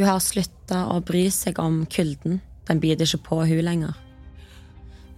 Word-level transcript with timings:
Hun 0.00 0.08
har 0.08 0.22
slutta 0.24 0.86
å 0.94 0.94
bry 1.04 1.26
seg 1.28 1.58
om 1.60 1.82
kulden, 1.92 2.38
den 2.64 2.78
biter 2.80 3.04
ikke 3.04 3.26
på 3.26 3.36
hun 3.50 3.58
lenger. 3.66 3.98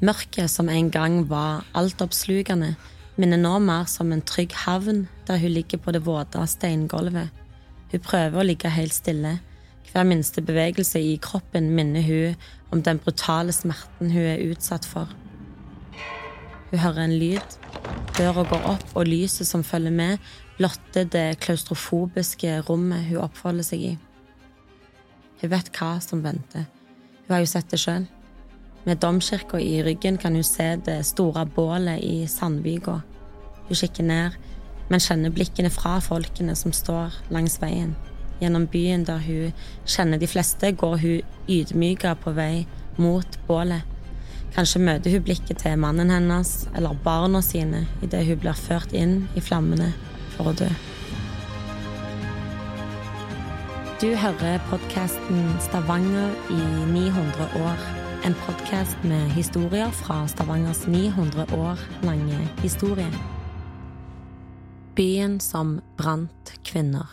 Mørket 0.03 0.51
som 0.51 0.67
en 0.67 0.89
gang 0.91 1.21
var 1.31 1.63
altoppslukende, 1.79 2.73
minner 3.15 3.39
nå 3.39 3.53
mer 3.63 3.87
som 3.87 4.11
en 4.11 4.25
trygg 4.27 4.57
havn 4.65 5.05
der 5.29 5.39
hun 5.39 5.55
ligger 5.55 5.79
på 5.79 5.95
det 5.95 6.03
våte 6.03 6.43
steingulvet. 6.51 7.31
Hun 7.95 8.05
prøver 8.09 8.43
å 8.43 8.49
ligge 8.51 8.75
helt 8.75 8.99
stille. 8.99 9.37
Hver 9.93 10.11
minste 10.11 10.43
bevegelse 10.43 10.99
i 10.99 11.15
kroppen 11.23 11.71
minner 11.79 12.03
hun 12.03 12.45
om 12.75 12.83
den 12.83 12.99
brutale 12.99 13.55
smerten 13.55 14.11
hun 14.11 14.31
er 14.35 14.43
utsatt 14.51 14.83
for. 14.83 15.15
Hun 16.73 16.79
hører 16.83 17.05
en 17.07 17.21
lyd. 17.23 17.61
Døra 18.19 18.43
går 18.43 18.73
opp, 18.75 18.89
og 18.99 19.07
lyset 19.07 19.47
som 19.47 19.63
følger 19.63 19.95
med, 19.95 20.33
blotter 20.59 21.07
det 21.07 21.29
klaustrofobiske 21.39 22.65
rommet 22.67 23.13
hun 23.13 23.29
oppholder 23.31 23.71
seg 23.77 23.93
i. 23.93 24.01
Hun 25.43 25.51
vet 25.51 25.73
hva 25.75 25.97
som 25.99 26.23
venter. 26.23 26.69
Hun 27.27 27.35
har 27.35 27.41
jo 27.43 27.51
sett 27.51 27.71
det 27.73 27.81
sjøl. 27.83 28.05
Med 28.87 29.01
domkirka 29.03 29.59
i 29.59 29.81
ryggen 29.83 30.19
kan 30.23 30.35
hun 30.39 30.47
se 30.47 30.77
det 30.87 31.01
store 31.07 31.43
bålet 31.47 31.99
i 32.03 32.27
Sandvika. 32.31 33.01
Hun 33.67 33.79
kikker 33.79 34.07
ned, 34.07 34.39
men 34.91 35.03
kjenner 35.03 35.35
blikkene 35.35 35.71
fra 35.71 35.97
folkene 36.03 36.55
som 36.59 36.75
står 36.75 37.19
langs 37.35 37.59
veien. 37.63 37.97
Gjennom 38.43 38.69
byen 38.71 39.07
der 39.07 39.23
hun 39.23 39.67
kjenner 39.87 40.23
de 40.23 40.31
fleste, 40.31 40.73
går 40.79 40.97
hun 41.03 41.35
ydmyka 41.51 42.15
på 42.23 42.35
vei 42.39 42.67
mot 43.03 43.39
bålet. 43.51 43.83
Kanskje 44.55 44.85
møter 44.85 45.11
hun 45.11 45.27
blikket 45.27 45.63
til 45.65 45.79
mannen 45.81 46.11
hennes 46.13 46.69
eller 46.77 46.99
barna 47.03 47.43
sine 47.43 47.87
idet 48.03 48.27
hun 48.29 48.43
blir 48.43 48.67
ført 48.69 48.95
inn 48.95 49.25
i 49.35 49.43
flammene 49.43 49.91
for 50.37 50.53
å 50.53 50.59
dø. 50.63 50.71
Du 54.03 54.09
hører 54.19 54.59
podkasten 54.67 55.45
Stavanger 55.63 56.33
i 56.51 56.63
900 56.91 57.45
år. 57.63 57.83
En 58.27 58.35
podkast 58.35 59.05
med 59.07 59.31
historier 59.31 59.91
fra 59.95 60.27
Stavangers 60.27 60.87
900 60.87 61.45
år 61.55 61.79
lange 62.03 62.39
historie. 62.63 63.07
Byen 64.97 65.39
som 65.41 65.79
brant 65.97 66.51
kvinner. 66.67 67.07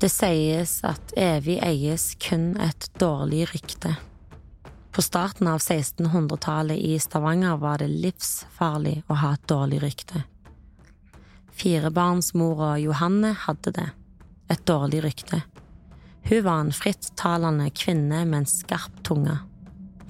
Det 0.00 0.12
sies 0.14 0.76
at 0.86 1.16
evig 1.18 1.58
eies 1.58 2.12
kun 2.22 2.54
et 2.54 2.86
dårlig 3.02 3.48
rykte. 3.50 3.96
På 4.90 5.02
starten 5.02 5.46
av 5.46 5.58
1600-tallet 5.58 6.78
i 6.78 6.98
Stavanger 6.98 7.56
var 7.56 7.78
det 7.78 7.88
livsfarlig 7.88 9.02
å 9.06 9.18
ha 9.22 9.34
et 9.36 9.46
dårlig 9.48 9.78
rykte. 9.84 10.24
Firebarnsmora 11.54 12.72
Johanne 12.82 13.34
hadde 13.46 13.70
det, 13.76 13.86
et 14.50 14.66
dårlig 14.66 15.04
rykte. 15.04 15.42
Hun 16.26 16.42
var 16.44 16.64
en 16.64 16.72
frittalende 16.74 17.70
kvinne 17.70 18.24
med 18.24 18.42
en 18.42 18.50
skarp 18.50 18.98
tunge. 19.06 19.38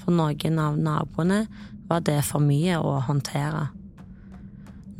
For 0.00 0.16
noen 0.16 0.58
av 0.58 0.80
naboene 0.80 1.44
var 1.90 2.00
det 2.06 2.22
for 2.24 2.40
mye 2.40 2.80
å 2.80 2.96
håndtere. 3.04 3.68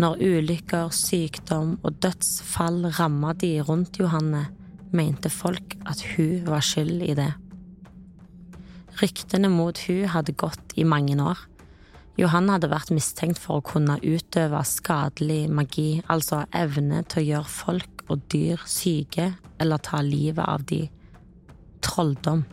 Når 0.01 0.21
ulykker, 0.21 0.93
sykdom 0.93 1.79
og 1.81 1.97
dødsfall 2.05 2.87
rammet 2.99 3.41
de 3.41 3.57
rundt 3.65 3.97
Johanne, 4.01 4.47
mente 4.93 5.33
folk 5.33 5.77
at 5.89 6.05
hun 6.15 6.45
var 6.49 6.65
skyld 6.65 7.05
i 7.05 7.17
det. 7.17 7.33
Ryktene 9.01 9.49
mot 9.49 9.79
hun 9.87 10.11
hadde 10.13 10.37
gått 10.37 10.75
i 10.77 10.85
mange 10.85 11.17
år. 11.17 11.39
Johan 12.21 12.51
hadde 12.53 12.69
vært 12.69 12.91
mistenkt 12.93 13.41
for 13.41 13.61
å 13.61 13.65
kunne 13.65 13.97
utøve 14.03 14.61
skadelig 14.69 15.47
magi, 15.49 16.03
altså 16.13 16.43
evne 16.53 17.01
til 17.09 17.23
å 17.23 17.29
gjøre 17.31 17.53
folk 17.55 18.05
og 18.11 18.27
dyr 18.33 18.61
syke 18.69 19.31
eller 19.63 19.81
ta 19.81 20.03
livet 20.05 20.45
av 20.45 20.67
de. 20.69 20.83
Trolldom. 21.81 22.45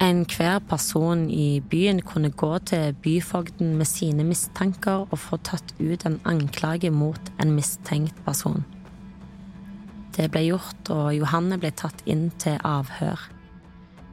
Enhver 0.00 0.58
person 0.68 1.26
i 1.32 1.60
byen 1.60 2.02
kunne 2.04 2.28
gå 2.28 2.50
til 2.68 2.96
byfogden 3.04 3.76
med 3.76 3.88
sine 3.88 4.24
mistanker 4.28 5.04
og 5.04 5.20
få 5.20 5.40
tatt 5.40 5.72
ut 5.80 6.04
en 6.08 6.18
anklage 6.28 6.90
mot 6.92 7.32
en 7.40 7.54
mistenkt 7.56 8.18
person. 8.24 8.64
Det 10.16 10.30
ble 10.32 10.46
gjort, 10.46 10.92
og 10.92 11.12
Johanne 11.16 11.58
ble 11.60 11.72
tatt 11.76 12.04
inn 12.08 12.28
til 12.40 12.56
avhør. 12.64 13.35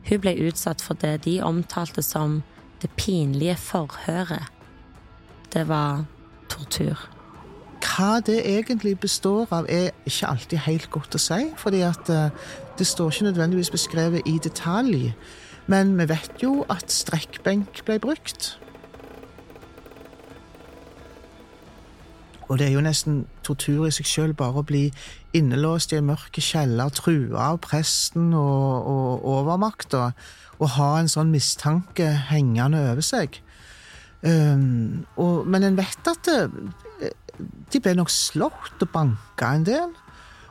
Hun 0.09 0.19
ble 0.19 0.35
utsatt 0.47 0.81
for 0.81 0.99
det 0.99 1.23
de 1.25 1.41
omtalte 1.43 2.01
som 2.01 2.41
det 2.81 2.89
pinlige 2.97 3.55
forhøret. 3.55 4.51
Det 5.53 5.67
var 5.67 6.05
tortur. 6.49 7.09
Hva 7.83 8.19
det 8.25 8.41
egentlig 8.47 8.99
består 8.99 9.47
av, 9.51 9.65
er 9.69 9.91
ikke 10.05 10.27
alltid 10.27 10.57
helt 10.65 10.89
godt 10.91 11.15
å 11.15 11.21
si, 11.21 11.39
fordi 11.59 11.83
at 11.85 12.09
eh, 12.09 12.31
det 12.79 12.87
står 12.87 13.11
ikke 13.11 13.29
nødvendigvis 13.29 13.69
beskrevet 13.69 14.27
i 14.27 14.39
detalj. 14.43 15.13
Men 15.67 15.93
vi 15.99 16.07
vet 16.09 16.43
jo 16.43 16.65
at 16.69 16.91
strekkbenk 16.91 17.83
ble 17.85 17.99
brukt. 17.99 18.57
Og 22.49 22.59
det 22.59 22.67
er 22.67 22.75
jo 22.75 22.83
nesten 22.83 23.23
tortur 23.43 23.87
i 23.87 23.93
seg 23.95 24.07
sjøl 24.07 24.33
bare 24.37 24.63
å 24.63 24.67
bli 24.67 24.87
innelåst 25.37 25.93
i 25.93 25.99
en 25.99 26.09
mørk 26.11 26.37
kjeller, 26.41 26.93
trua 26.93 27.49
av 27.53 27.59
presten 27.65 28.31
og, 28.37 28.87
og 28.89 29.25
overmakta, 29.37 30.11
og 30.59 30.75
ha 30.77 30.91
en 30.99 31.11
sånn 31.11 31.33
mistanke 31.33 32.07
hengende 32.29 32.81
over 32.91 33.05
seg. 33.05 33.39
Um, 34.23 35.03
og, 35.19 35.43
men 35.49 35.65
en 35.67 35.79
vet 35.79 36.07
at 36.07 36.29
det, 36.29 37.11
de 37.73 37.81
ble 37.83 37.95
nok 37.97 38.11
slått 38.13 38.85
og 38.85 38.91
banka 38.93 39.49
en 39.57 39.65
del. 39.67 39.91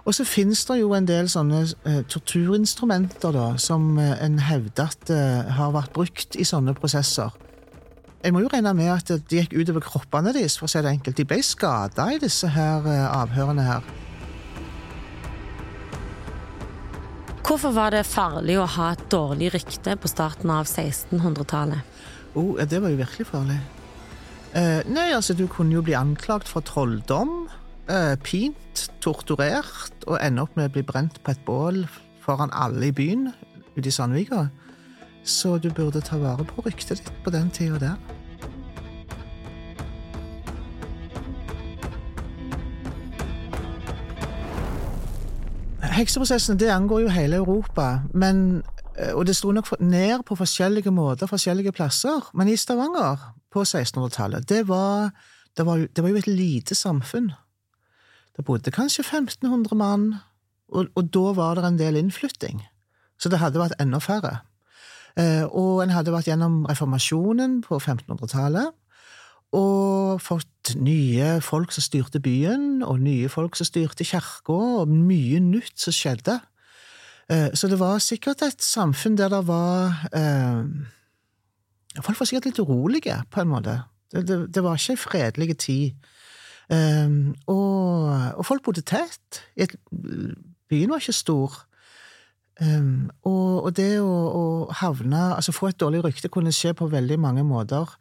Og 0.02 0.16
så 0.16 0.26
finnes 0.26 0.64
det 0.66 0.80
jo 0.80 0.90
en 0.96 1.06
del 1.06 1.30
sånne 1.30 1.62
uh, 1.86 2.00
torturinstrumenter 2.10 3.32
da, 3.36 3.52
som 3.62 3.94
uh, 4.00 4.16
en 4.18 4.40
hevder 4.42 4.90
at 4.90 5.14
uh, 5.14 5.54
har 5.56 5.72
vært 5.76 5.94
brukt 5.94 6.36
i 6.36 6.46
sånne 6.48 6.74
prosesser. 6.74 7.30
Jeg 8.22 8.34
må 8.34 8.42
jo 8.44 8.50
regne 8.52 8.70
med 8.78 8.90
at 8.92 9.08
de 9.10 9.38
gikk 9.40 9.54
utover 9.56 9.82
kroppene 9.82 10.30
deres, 10.34 10.54
for 10.58 10.68
å 10.68 10.70
si 10.70 10.82
det 10.82 10.92
enkelt. 10.92 11.18
De 11.18 11.26
ble 11.26 11.40
skada 11.42 12.06
i 12.14 12.20
disse 12.22 12.46
her 12.54 12.84
eh, 12.86 13.06
avhørene 13.10 13.64
her. 13.66 13.88
Hvorfor 17.52 17.74
var 17.76 17.90
det 17.92 18.06
farlig 18.08 18.54
å 18.56 18.62
ha 18.78 18.86
et 18.94 19.00
dårlig 19.12 19.50
rykte 19.52 19.92
på 20.00 20.08
starten 20.08 20.48
av 20.48 20.64
1600-tallet? 20.64 21.82
Oh, 22.32 22.56
det 22.56 22.78
var 22.80 22.88
jo 22.88 22.96
virkelig 23.02 23.26
farlig. 23.28 23.58
Eh, 24.56 24.80
nei, 24.88 25.10
altså, 25.12 25.36
du 25.36 25.42
kunne 25.52 25.76
jo 25.76 25.82
bli 25.84 25.92
anklagt 25.92 26.48
for 26.48 26.64
trolldom, 26.64 27.50
eh, 27.92 28.14
pint, 28.24 28.86
torturert 29.04 30.06
og 30.06 30.16
ende 30.22 30.46
opp 30.46 30.56
med 30.56 30.70
å 30.70 30.72
bli 30.78 30.86
brent 30.94 31.20
på 31.20 31.34
et 31.34 31.44
bål 31.44 31.82
foran 32.24 32.56
alle 32.56 32.88
i 32.88 32.96
byen 32.96 33.28
ute 33.76 33.84
i 33.84 33.92
Sandvika. 33.92 34.46
Så 35.20 35.58
du 35.60 35.68
burde 35.68 36.00
ta 36.00 36.16
vare 36.24 36.48
på 36.48 36.64
ryktet 36.64 37.04
ditt 37.04 37.12
på 37.20 37.36
den 37.36 37.52
tida 37.52 37.76
der. 37.84 38.21
Hekseprosessen 46.02 46.58
det 46.58 46.70
angår 46.74 47.04
jo 47.04 47.10
hele 47.14 47.38
Europa, 47.38 48.00
men, 48.14 48.62
eh, 48.98 49.12
og 49.14 49.26
det 49.26 49.36
sto 49.38 49.52
nok 49.54 49.68
ned 49.78 50.24
på 50.26 50.34
forskjellige 50.34 50.90
måter 50.90 51.30
forskjellige 51.30 51.72
plasser. 51.72 52.26
Men 52.34 52.48
i 52.48 52.56
Stavanger 52.56 53.20
på 53.52 53.62
1600-tallet, 53.62 54.48
det, 54.48 54.66
det, 54.66 55.66
det, 55.94 56.02
var 56.02 56.10
jo 56.10 56.18
et 56.18 56.26
lite 56.26 56.74
samfunn. 56.74 57.30
Det 58.36 58.44
bodde 58.44 58.74
kanskje 58.74 59.04
1500 59.04 59.78
mann, 59.78 60.14
og, 60.72 60.90
og 60.96 61.14
da 61.14 61.32
var 61.38 61.54
det 61.54 61.64
en 61.68 61.78
del 61.78 62.00
innflytting. 62.00 62.64
Så 63.20 63.30
det 63.30 63.38
hadde 63.38 63.62
vært 63.62 63.78
enda 63.78 64.00
færre. 64.02 64.40
Eh, 65.14 65.44
og 65.46 65.84
en 65.84 65.94
hadde 65.94 66.10
vært 66.10 66.32
gjennom 66.32 66.64
reformasjonen 66.66 67.60
på 67.62 67.78
1500-tallet. 67.78 68.74
Og 69.54 70.18
fått 70.24 70.50
nye 70.78 71.40
folk 71.44 71.72
som 71.74 71.84
styrte 71.84 72.20
byen, 72.22 72.82
og 72.86 73.00
nye 73.02 73.28
folk 73.32 73.56
som 73.58 73.68
styrte 73.68 74.06
kirka, 74.06 74.56
og 74.82 74.90
mye 74.90 75.40
nytt 75.42 75.76
som 75.80 75.94
skjedde. 75.96 76.38
Eh, 77.30 77.50
så 77.54 77.68
det 77.70 77.78
var 77.80 78.02
sikkert 78.02 78.42
et 78.46 78.62
samfunn 78.62 79.16
der 79.18 79.30
det 79.32 79.46
var 79.48 80.02
eh, 80.12 80.64
Folk 82.00 82.16
var 82.20 82.26
sikkert 82.28 82.46
litt 82.48 82.60
urolige, 82.62 83.18
på 83.30 83.42
en 83.42 83.50
måte. 83.52 83.74
Det, 84.12 84.22
det, 84.28 84.36
det 84.54 84.62
var 84.64 84.78
ikke 84.80 84.94
ei 84.94 85.00
fredelig 85.00 85.56
tid. 85.60 86.06
Um, 86.72 87.34
og, 87.50 88.08
og, 88.38 88.46
folk 88.46 88.62
bodde 88.64 88.80
tett. 88.80 89.42
byen 90.70 90.88
var 90.88 91.02
ikke 91.02 91.12
stor. 91.12 91.58
Um, 92.60 93.10
og, 93.28 93.64
og, 93.64 93.70
det 93.76 94.00
å, 94.00 94.08
å, 94.08 94.42
havne 94.76 95.20
Altså 95.34 95.54
få 95.56 95.70
et 95.70 95.80
dårlig 95.80 96.02
rykte 96.04 96.28
kunne 96.32 96.52
skje 96.52 96.72
på 96.76 96.88
veldig 96.88 97.18
mange 97.20 97.44
måter. 97.44 97.92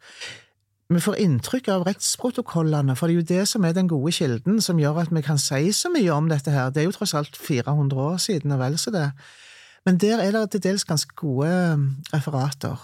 Vi 0.92 1.00
får 1.00 1.20
inntrykk 1.22 1.68
av 1.72 1.84
rettsprotokollene, 1.86 2.96
for 2.98 3.08
det 3.08 3.14
er 3.14 3.20
jo 3.20 3.28
det 3.28 3.44
som 3.48 3.64
er 3.64 3.72
den 3.72 3.88
gode 3.88 4.12
kilden, 4.12 4.58
som 4.60 4.80
gjør 4.80 4.98
at 5.04 5.12
vi 5.14 5.22
kan 5.24 5.38
si 5.40 5.70
så 5.72 5.88
mye 5.92 6.10
om 6.12 6.28
dette 6.28 6.52
her. 6.52 6.68
Det 6.70 6.82
er 6.82 6.88
jo 6.90 6.96
tross 6.96 7.14
alt 7.16 7.36
400 7.38 7.96
år 7.96 8.18
siden, 8.20 8.52
og 8.52 8.60
vel 8.60 8.76
så 8.78 8.92
det. 8.92 9.06
Men 9.86 9.96
der 10.02 10.20
er 10.20 10.34
det 10.34 10.50
til 10.50 10.64
dels 10.66 10.84
ganske 10.84 11.14
gode 11.16 11.48
referater. 12.12 12.76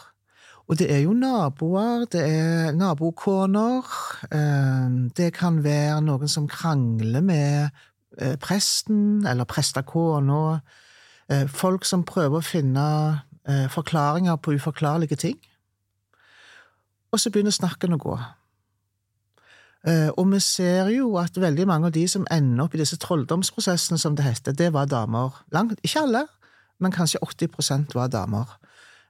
Og 0.69 0.79
det 0.79 0.89
er 0.93 1.03
jo 1.05 1.13
naboer, 1.17 2.07
det 2.13 2.23
er 2.23 2.73
nabokoner, 2.77 3.85
eh, 4.33 4.89
det 5.17 5.33
kan 5.37 5.63
være 5.65 6.01
noen 6.05 6.29
som 6.29 6.49
krangler 6.49 7.25
med 7.25 7.71
eh, 8.19 8.37
presten 8.37 9.27
eller 9.27 9.49
prestakona, 9.49 10.61
eh, 11.29 11.47
folk 11.49 11.85
som 11.89 12.05
prøver 12.05 12.41
å 12.41 12.45
finne 12.45 12.89
forklaringer 13.73 14.37
på 14.45 14.53
uforklarlige 14.59 15.17
ting. 15.17 15.37
Og 17.13 17.21
så 17.21 17.33
begynner 17.33 17.55
snakken 17.55 17.97
å 17.97 18.01
gå. 18.03 18.17
Og 19.89 20.25
vi 20.29 20.41
ser 20.43 20.91
jo 20.93 21.15
at 21.17 21.39
veldig 21.41 21.65
mange 21.71 21.89
av 21.89 21.95
de 21.95 22.03
som 22.11 22.27
ender 22.35 22.65
opp 22.65 22.75
i 22.77 22.81
disse 22.83 22.99
trolldomsprosessene, 23.01 23.97
som 23.97 24.17
det 24.19 24.27
heter, 24.27 24.53
det 24.53 24.73
var 24.75 24.91
damer. 24.91 25.39
Langt, 25.55 25.79
ikke 25.87 26.03
alle, 26.03 26.25
men 26.79 26.93
kanskje 26.93 27.23
80% 27.25 27.95
var 27.97 28.11
damer. 28.13 28.59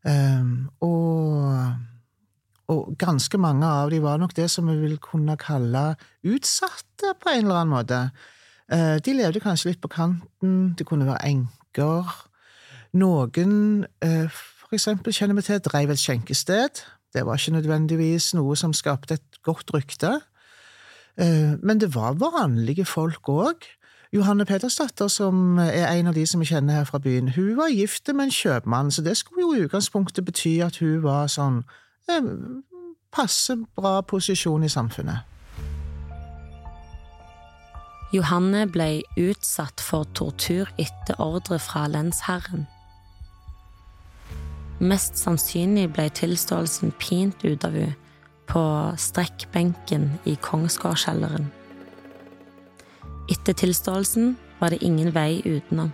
Um, 0.05 0.71
og, 0.81 1.75
og, 2.69 2.95
ganske 2.99 3.39
mange 3.39 3.67
av 3.67 3.91
dem 3.91 4.03
var 4.03 4.21
nok 4.21 4.37
det 4.37 4.47
som 4.50 4.69
vi 4.71 4.77
vil 4.79 4.99
kunne 5.03 5.37
kalle 5.41 5.97
utsatte, 6.25 7.15
på 7.21 7.33
en 7.33 7.47
eller 7.47 7.62
annen 7.62 7.75
måte. 7.75 8.03
Uh, 8.73 8.97
de 9.05 9.17
levde 9.17 9.43
kanskje 9.43 9.73
litt 9.73 9.83
på 9.83 9.91
kanten, 9.93 10.75
de 10.79 10.87
kunne 10.87 11.09
være 11.09 11.25
enker. 11.33 12.15
Noen, 12.99 13.85
uh, 14.05 14.39
for 14.62 14.77
eksempel, 14.77 15.12
kjenner 15.12 15.39
vi 15.39 15.49
til, 15.49 15.61
dreiv 15.65 15.93
et 15.93 16.03
skjenkested. 16.03 16.85
Det 17.19 17.26
var 17.26 17.35
ikke 17.35 17.56
nødvendigvis 17.56 18.31
noe 18.38 18.55
som 18.56 18.73
skapte 18.76 19.19
et 19.19 19.41
godt 19.43 19.75
rykte. 19.75 20.20
Uh, 21.19 21.59
men 21.59 21.81
det 21.82 21.91
var 21.94 22.15
vanlige 22.23 22.87
folk 22.87 23.29
òg. 23.29 23.67
Johanne 24.12 24.44
Pedersdatter, 24.47 25.09
som 25.09 25.59
er 25.59 25.91
en 25.91 26.06
av 26.06 26.15
de 26.15 26.26
som 26.26 26.41
vi 26.41 26.47
kjenner 26.47 26.79
her 26.79 26.85
fra 26.85 26.99
byen, 26.99 27.29
hun 27.35 27.56
var 27.59 27.69
gift 27.69 28.09
med 28.15 28.25
en 28.25 28.31
kjøpmann, 28.31 28.91
så 28.91 29.03
det 29.03 29.17
skulle 29.17 29.43
jo 29.43 29.53
i 29.53 29.67
utgangspunktet 29.67 30.25
bety 30.25 30.61
at 30.65 30.79
hun 30.81 31.03
var 31.03 31.26
sånn 31.29 31.59
eh, 32.09 32.31
passe 33.12 33.59
bra 33.76 34.00
posisjon 34.00 34.64
i 34.64 34.73
samfunnet. 34.73 35.26
Johanne 38.17 38.64
ble 38.73 39.03
utsatt 39.21 39.82
for 39.85 40.09
tortur 40.17 40.71
etter 40.81 41.21
ordre 41.21 41.59
fra 41.61 41.85
lensherren. 41.93 42.64
Mest 44.78 45.19
sannsynlig 45.19 45.88
ble 45.96 46.06
tilståelsen 46.14 46.92
pint 47.02 47.44
ut 47.44 47.64
av 47.66 47.75
henne 47.75 47.96
på 48.48 48.62
strekkbenken 48.96 50.06
i 50.25 50.36
Kongsgårdkjelleren. 50.40 51.50
Etter 53.28 53.52
tilståelsen 53.52 54.36
var 54.58 54.72
det 54.72 54.80
ingen 54.84 55.10
vei 55.12 55.42
utenom. 55.44 55.90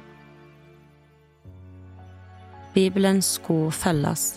Bibelen 2.75 3.23
skulle 3.23 3.73
følges. 3.75 4.37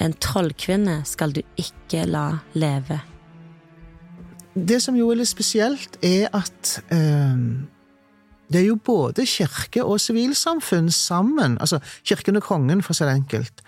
En 0.00 0.12
trollkvinne 0.12 1.00
skal 1.08 1.32
du 1.32 1.40
ikke 1.60 2.04
la 2.08 2.26
leve. 2.52 3.00
Det 4.54 4.80
som 4.82 4.96
jo 4.98 5.10
er 5.12 5.20
litt 5.20 5.30
spesielt, 5.30 5.96
er 6.04 6.28
at 6.36 6.80
eh, 6.92 7.36
det 8.52 8.60
er 8.60 8.66
jo 8.66 8.78
både 8.84 9.26
kirke 9.26 9.84
og 9.84 10.00
sivilsamfunn 10.02 10.90
sammen, 10.90 11.58
altså 11.60 11.78
kirken 12.04 12.36
og 12.40 12.42
kongen, 12.42 12.82
for 12.82 12.94
å 12.94 12.98
si 12.98 13.06
det 13.06 13.14
enkelt, 13.14 13.62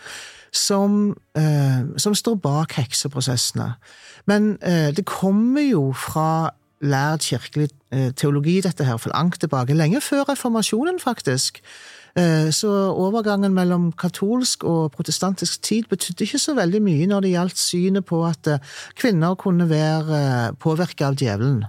som, 0.53 1.15
eh, 1.39 1.85
som 1.97 2.15
står 2.15 2.41
bak 2.43 2.75
hekseprosessene. 2.81 3.73
Men 4.27 4.57
eh, 4.63 4.91
det 4.95 5.07
kommer 5.09 5.63
jo 5.63 5.93
fra 5.97 6.53
lært 6.83 7.27
kirkelig 7.31 7.71
eh, 7.93 8.11
teologi, 8.19 8.61
dette 8.61 8.85
her, 8.85 8.99
for 8.99 9.15
langt 9.15 9.39
tilbake. 9.41 9.75
Lenge 9.75 10.01
før 10.03 10.27
reformasjonen, 10.29 10.99
faktisk. 11.01 11.63
Eh, 12.19 12.51
så 12.51 12.71
overgangen 12.91 13.55
mellom 13.55 13.93
katolsk 13.93 14.65
og 14.69 14.93
protestantisk 14.93 15.63
tid 15.63 15.89
betydde 15.89 16.27
ikke 16.27 16.43
så 16.43 16.55
veldig 16.59 16.83
mye 16.85 17.07
når 17.09 17.25
det 17.25 17.31
gjaldt 17.33 17.59
synet 17.59 18.05
på 18.09 18.25
at 18.27 18.51
eh, 18.51 18.75
kvinner 18.99 19.39
kunne 19.41 19.69
være 19.71 20.53
påvirka 20.61 21.13
av 21.13 21.17
djevelen. 21.21 21.63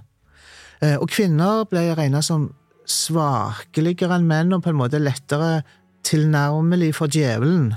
Og 1.00 1.06
kvinner 1.08 1.62
ble 1.64 1.80
regnet 1.96 2.26
som 2.26 2.50
svakeligere 2.90 4.18
enn 4.18 4.28
menn 4.28 4.54
og 4.56 4.64
på 4.64 4.72
en 4.72 4.80
måte 4.80 5.00
lettere 5.02 5.62
tilnærmelig 6.04 6.92
for 6.98 7.12
djevelen 7.12 7.72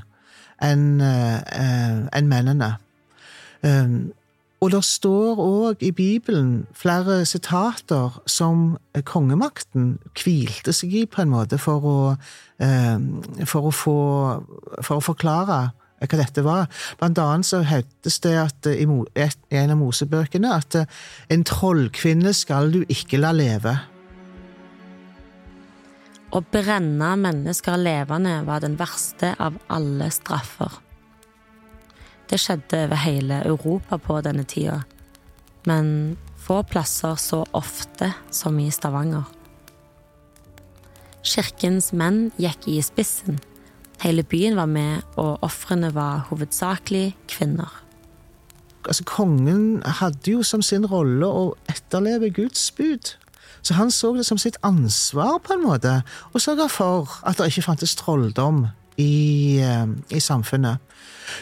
enn 0.63 0.99
en 1.01 2.29
mennene. 2.31 2.71
Og 4.57 4.71
det 4.73 4.81
står 4.85 5.37
òg 5.37 5.83
i 5.85 5.91
Bibelen 5.93 6.65
flere 6.73 7.19
sitater 7.29 8.15
som 8.25 8.77
kongemakten 9.05 9.97
hvilte 10.17 10.73
seg 10.73 10.95
i, 10.97 11.03
på 11.05 11.21
en 11.21 11.33
måte, 11.33 11.59
for 11.61 11.85
å, 11.85 11.97
eh, 12.57 12.97
for 13.45 13.69
å, 13.69 13.73
få, 13.73 13.99
for 14.81 14.97
å 14.97 15.05
forklare 15.05 15.59
hva 16.01 16.17
dette 16.17 16.41
var. 16.45 16.65
Blant 16.97 17.21
annet 17.21 17.45
så 17.45 17.61
hevdes 17.65 18.17
det 18.25 18.33
at 18.37 18.69
i 18.69 18.85
en 18.85 19.75
av 19.75 19.77
Mosebøkene 19.77 20.55
at 20.57 20.79
en 21.29 21.45
trollkvinne 21.45 22.33
skal 22.33 22.73
du 22.73 22.81
ikke 22.89 23.21
la 23.21 23.33
leve. 23.37 23.77
Å 26.27 26.41
brenne 26.51 27.13
mennesker 27.21 27.77
levende 27.79 28.41
var 28.47 28.63
den 28.63 28.75
verste 28.79 29.31
av 29.39 29.55
alle 29.71 30.09
straffer. 30.11 30.73
Det 32.27 32.39
skjedde 32.43 32.83
over 32.87 32.99
hele 32.99 33.39
Europa 33.47 33.99
på 34.03 34.19
denne 34.25 34.43
tida, 34.43 34.81
men 35.69 36.17
få 36.43 36.59
plasser 36.67 37.15
så 37.15 37.45
ofte 37.55 38.11
som 38.31 38.59
i 38.59 38.67
Stavanger. 38.71 39.23
Kirkens 41.27 41.93
menn 41.95 42.27
gikk 42.39 42.67
i 42.71 42.81
spissen. 42.83 43.39
Hele 44.03 44.23
byen 44.27 44.55
var 44.59 44.67
med, 44.69 45.03
og 45.15 45.43
ofrene 45.43 45.89
var 45.95 46.27
hovedsakelig 46.29 47.15
kvinner. 47.31 47.71
Altså, 48.87 49.03
kongen 49.07 49.81
hadde 49.99 50.35
jo 50.37 50.43
som 50.47 50.61
sin 50.63 50.85
rolle 50.87 51.27
å 51.27 51.47
etterleve 51.71 52.29
Guds 52.35 52.69
bud. 52.75 53.15
Så 53.67 53.75
han 53.75 53.89
så 53.91 54.13
det 54.15 54.23
som 54.23 54.39
sitt 54.39 54.55
ansvar 54.63 55.41
på 55.43 55.57
en 55.57 55.65
måte 55.65 55.97
å 56.31 56.39
sørge 56.39 56.69
for 56.71 57.17
at 57.27 57.35
det 57.35 57.49
ikke 57.51 57.65
fantes 57.65 57.97
trolldom 57.99 58.61
i, 58.97 59.59
eh, 59.61 59.87
i 60.17 60.19
samfunnet. 60.19 60.77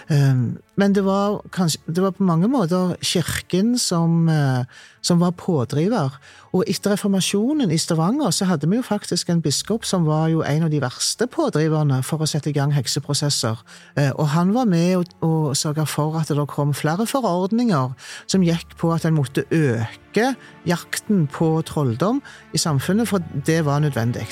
Ehm, 0.09 0.57
men 0.75 0.93
det 0.93 1.05
var, 1.05 1.41
kanskje, 1.53 1.79
det 1.87 2.03
var 2.03 2.15
på 2.15 2.25
mange 2.25 2.47
måter 2.51 2.95
kirken 3.01 3.77
som, 3.79 4.29
eh, 4.29 4.65
som, 5.01 5.19
var 5.19 5.31
pådriver. 5.31 6.17
Og 6.53 6.63
etter 6.67 6.91
reformasjonen 6.95 7.71
i 7.71 7.77
Stavanger 7.77 8.31
så 8.31 8.45
hadde 8.45 8.69
vi 8.69 8.79
jo 8.79 8.85
faktisk 8.85 9.29
en 9.29 9.41
biskop 9.41 9.85
som 9.85 10.05
var 10.05 10.27
jo 10.31 10.41
en 10.41 10.63
av 10.63 10.71
de 10.71 10.81
verste 10.81 11.27
pådriverne 11.27 12.01
for 12.03 12.23
å 12.23 12.29
sette 12.29 12.49
i 12.49 12.55
gang 12.55 12.73
hekseprosesser. 12.75 13.61
Eh, 13.95 14.11
og 14.15 14.27
han 14.35 14.53
var 14.53 14.65
med 14.65 14.97
og, 14.97 15.15
og 15.21 15.55
sørga 15.57 15.85
for 15.87 16.17
at 16.19 16.33
det 16.33 16.47
kom 16.51 16.73
flere 16.73 17.07
forordninger 17.07 17.95
som 18.27 18.43
gikk 18.43 18.77
på 18.77 18.93
at 18.95 19.05
en 19.05 19.17
måtte 19.17 19.45
øke 19.51 20.35
jakten 20.65 21.27
på 21.27 21.61
trolldom 21.67 22.21
i 22.53 22.57
samfunnet, 22.57 23.07
for 23.07 23.23
det 23.45 23.65
var 23.65 23.79
nødvendig. 23.79 24.27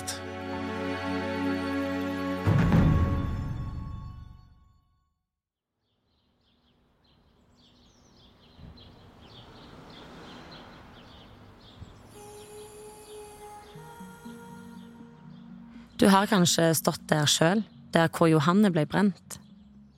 Du 16.03 16.09
har 16.11 16.27
kanskje 16.27 16.65
stått 16.75 17.05
der 17.07 17.23
sjøl, 17.31 17.61
der 17.95 18.09
hvor 18.11 18.27
Johanne 18.27 18.67
ble 18.75 18.81
brent. 18.83 19.37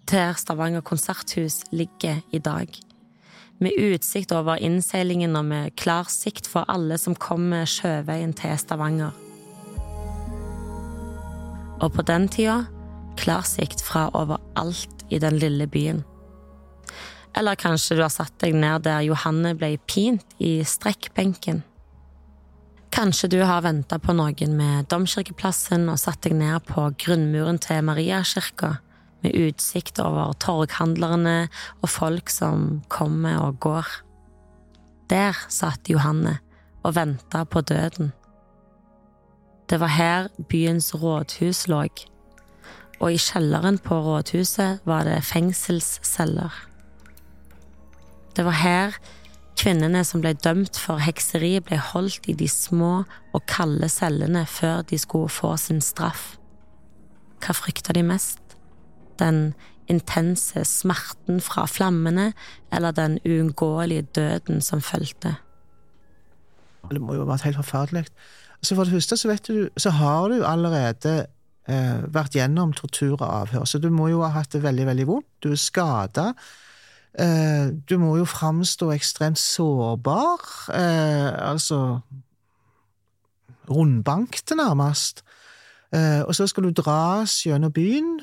Der 0.06 0.36
Stavanger 0.38 0.84
konserthus 0.86 1.64
ligger 1.74 2.20
i 2.30 2.38
dag. 2.38 2.70
Med 3.58 3.74
utsikt 3.74 4.30
over 4.38 4.62
innseilingen 4.62 5.34
og 5.34 5.48
med 5.50 5.74
klar 5.82 6.06
sikt 6.14 6.46
for 6.46 6.70
alle 6.70 7.00
som 7.02 7.18
kommer 7.18 7.66
sjøveien 7.66 8.38
til 8.38 8.54
Stavanger. 8.62 9.18
Og 11.82 11.90
på 11.98 12.06
den 12.06 12.30
tida 12.30 12.68
klarsikt 13.18 13.82
fra 13.82 14.12
overalt 14.14 15.08
i 15.10 15.18
den 15.18 15.42
lille 15.42 15.66
byen. 15.66 16.06
Eller 17.34 17.58
kanskje 17.58 17.98
du 17.98 18.06
har 18.06 18.14
satt 18.14 18.38
deg 18.46 18.54
ned 18.54 18.86
der 18.86 19.02
Johanne 19.10 19.58
ble 19.58 19.80
pint 19.90 20.38
i 20.38 20.60
strekkbenken. 20.62 21.66
Kanskje 22.96 23.28
du 23.28 23.42
har 23.44 23.60
venta 23.66 23.98
på 24.00 24.14
noen 24.16 24.54
med 24.56 24.86
domkirkeplassen 24.88 25.90
og 25.92 25.98
satt 26.00 26.22
deg 26.24 26.38
ned 26.40 26.64
på 26.64 26.86
grunnmuren 27.04 27.58
til 27.60 27.82
Mariakirka, 27.84 28.70
med 29.20 29.36
utsikt 29.36 30.00
over 30.00 30.32
torghandlerne 30.40 31.50
og 31.82 31.90
folk 31.92 32.32
som 32.32 32.86
kommer 32.88 33.42
og 33.44 33.58
går. 33.66 33.90
Der 35.12 35.36
satt 35.52 35.92
Johanne 35.92 36.38
og 36.86 36.96
venta 36.96 37.44
på 37.44 37.66
døden. 37.68 38.14
Det 39.68 39.82
var 39.84 39.92
her 39.92 40.32
byens 40.48 40.94
rådhus 40.96 41.66
lå, 41.68 41.84
og 43.02 43.12
i 43.12 43.20
kjelleren 43.20 43.76
på 43.76 44.00
rådhuset 44.08 44.88
var 44.88 45.04
det 45.04 45.20
fengselsceller. 45.28 46.64
Det 48.40 48.48
var 48.48 48.60
her 48.64 49.00
Kvinnene 49.56 50.02
som 50.04 50.20
ble 50.24 50.34
dømt 50.36 50.76
for 50.80 51.00
hekseri, 51.00 51.54
ble 51.64 51.78
holdt 51.80 52.28
i 52.28 52.36
de 52.36 52.48
små 52.52 53.06
og 53.06 53.46
kalde 53.48 53.88
cellene 53.92 54.44
før 54.50 54.84
de 54.90 55.00
skulle 55.00 55.32
få 55.32 55.54
sin 55.62 55.80
straff. 55.84 56.36
Hva 57.40 57.56
frykta 57.56 57.96
de 57.96 58.04
mest? 58.04 58.42
Den 59.20 59.54
intense 59.92 60.66
smerten 60.68 61.40
fra 61.46 61.66
flammene 61.70 62.32
eller 62.74 62.96
den 62.96 63.20
uunngåelige 63.24 64.08
døden 64.18 64.62
som 64.62 64.82
fulgte. 64.82 65.36
Det 66.90 67.02
må 67.02 67.16
jo 67.16 67.24
ha 67.24 67.32
vært 67.32 67.48
helt 67.48 67.62
forferdelig. 67.62 68.06
Altså 68.60 68.76
For 68.76 68.88
det 68.88 68.94
første 68.98 69.18
så, 69.18 69.38
du, 69.48 69.70
så 69.78 69.92
har 69.94 70.30
du 70.30 70.44
allerede 70.46 71.16
eh, 71.70 72.04
vært 72.14 72.36
gjennom 72.38 72.74
tortur 72.74 73.16
og 73.20 73.28
avhør, 73.28 73.66
så 73.66 73.80
du 73.80 73.90
må 73.94 74.10
jo 74.12 74.24
ha 74.24 74.32
hatt 74.36 74.54
det 74.54 74.64
veldig, 74.66 74.88
veldig 74.92 75.08
vondt. 75.10 75.28
Du 75.44 75.52
er 75.54 75.62
skada. 75.62 76.32
Eh, 77.20 77.72
du 77.90 77.96
må 77.98 78.18
jo 78.20 78.26
framstå 78.28 78.90
ekstremt 78.92 79.40
sårbar. 79.40 80.44
Eh, 80.76 81.50
altså 81.52 82.00
rundbankte, 83.70 84.56
nærmest. 84.56 85.24
Eh, 85.94 86.22
og 86.28 86.36
så 86.36 86.48
skal 86.48 86.64
du 86.64 86.70
dras 86.76 87.44
gjennom 87.46 87.72
byen, 87.72 88.20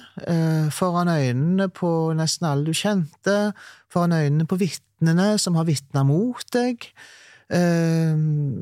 foran 0.71 1.09
øynene 1.09 1.69
på 1.69 2.13
nesten 2.13 2.47
alle 2.47 2.67
du 2.67 2.73
kjente, 2.73 3.53
foran 3.89 4.13
øynene 4.13 4.47
på 4.47 4.57
vitnene 4.57 5.39
som 5.39 5.55
har 5.55 5.65
vitna 5.65 6.03
mot 6.03 6.45
deg. 6.53 6.85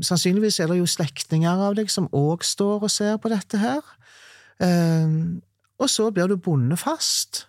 Sannsynligvis 0.03 0.61
er 0.61 0.67
det 0.67 0.79
jo 0.79 0.87
slektninger 0.87 1.67
av 1.69 1.77
deg 1.79 1.91
som 1.91 2.09
òg 2.13 2.43
står 2.45 2.83
og 2.83 2.91
ser 2.91 3.17
på 3.17 3.29
dette 3.29 3.59
her. 3.59 3.83
og 5.79 5.89
så 5.91 6.11
blir 6.11 6.27
du 6.27 6.37
bundet 6.37 6.79
fast 6.79 7.47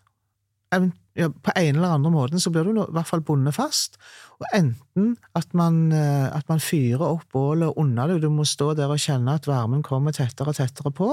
ja, 1.18 1.28
på 1.30 1.52
en 1.56 1.76
eller 1.76 1.98
andre 1.98 2.12
måten 2.14 2.40
så 2.40 2.52
blir 2.54 2.68
du 2.68 2.72
i 2.80 2.86
hvert 2.96 3.08
fall 3.10 3.24
bundet 3.26 3.56
fast. 3.58 3.98
Og 4.40 4.48
enten 4.56 5.16
at 5.38 5.54
man, 5.58 5.92
eh, 5.92 6.28
at 6.32 6.48
man 6.50 6.62
fyrer 6.64 7.04
opp 7.04 7.28
bålet 7.34 7.76
under 7.78 8.10
deg, 8.10 8.22
du 8.24 8.30
må 8.34 8.46
stå 8.48 8.72
der 8.78 8.92
og 8.92 9.02
kjenne 9.02 9.36
at 9.38 9.48
varmen 9.50 9.84
kommer 9.86 10.16
tettere 10.16 10.54
og 10.54 10.58
tettere 10.58 10.94
på, 10.96 11.12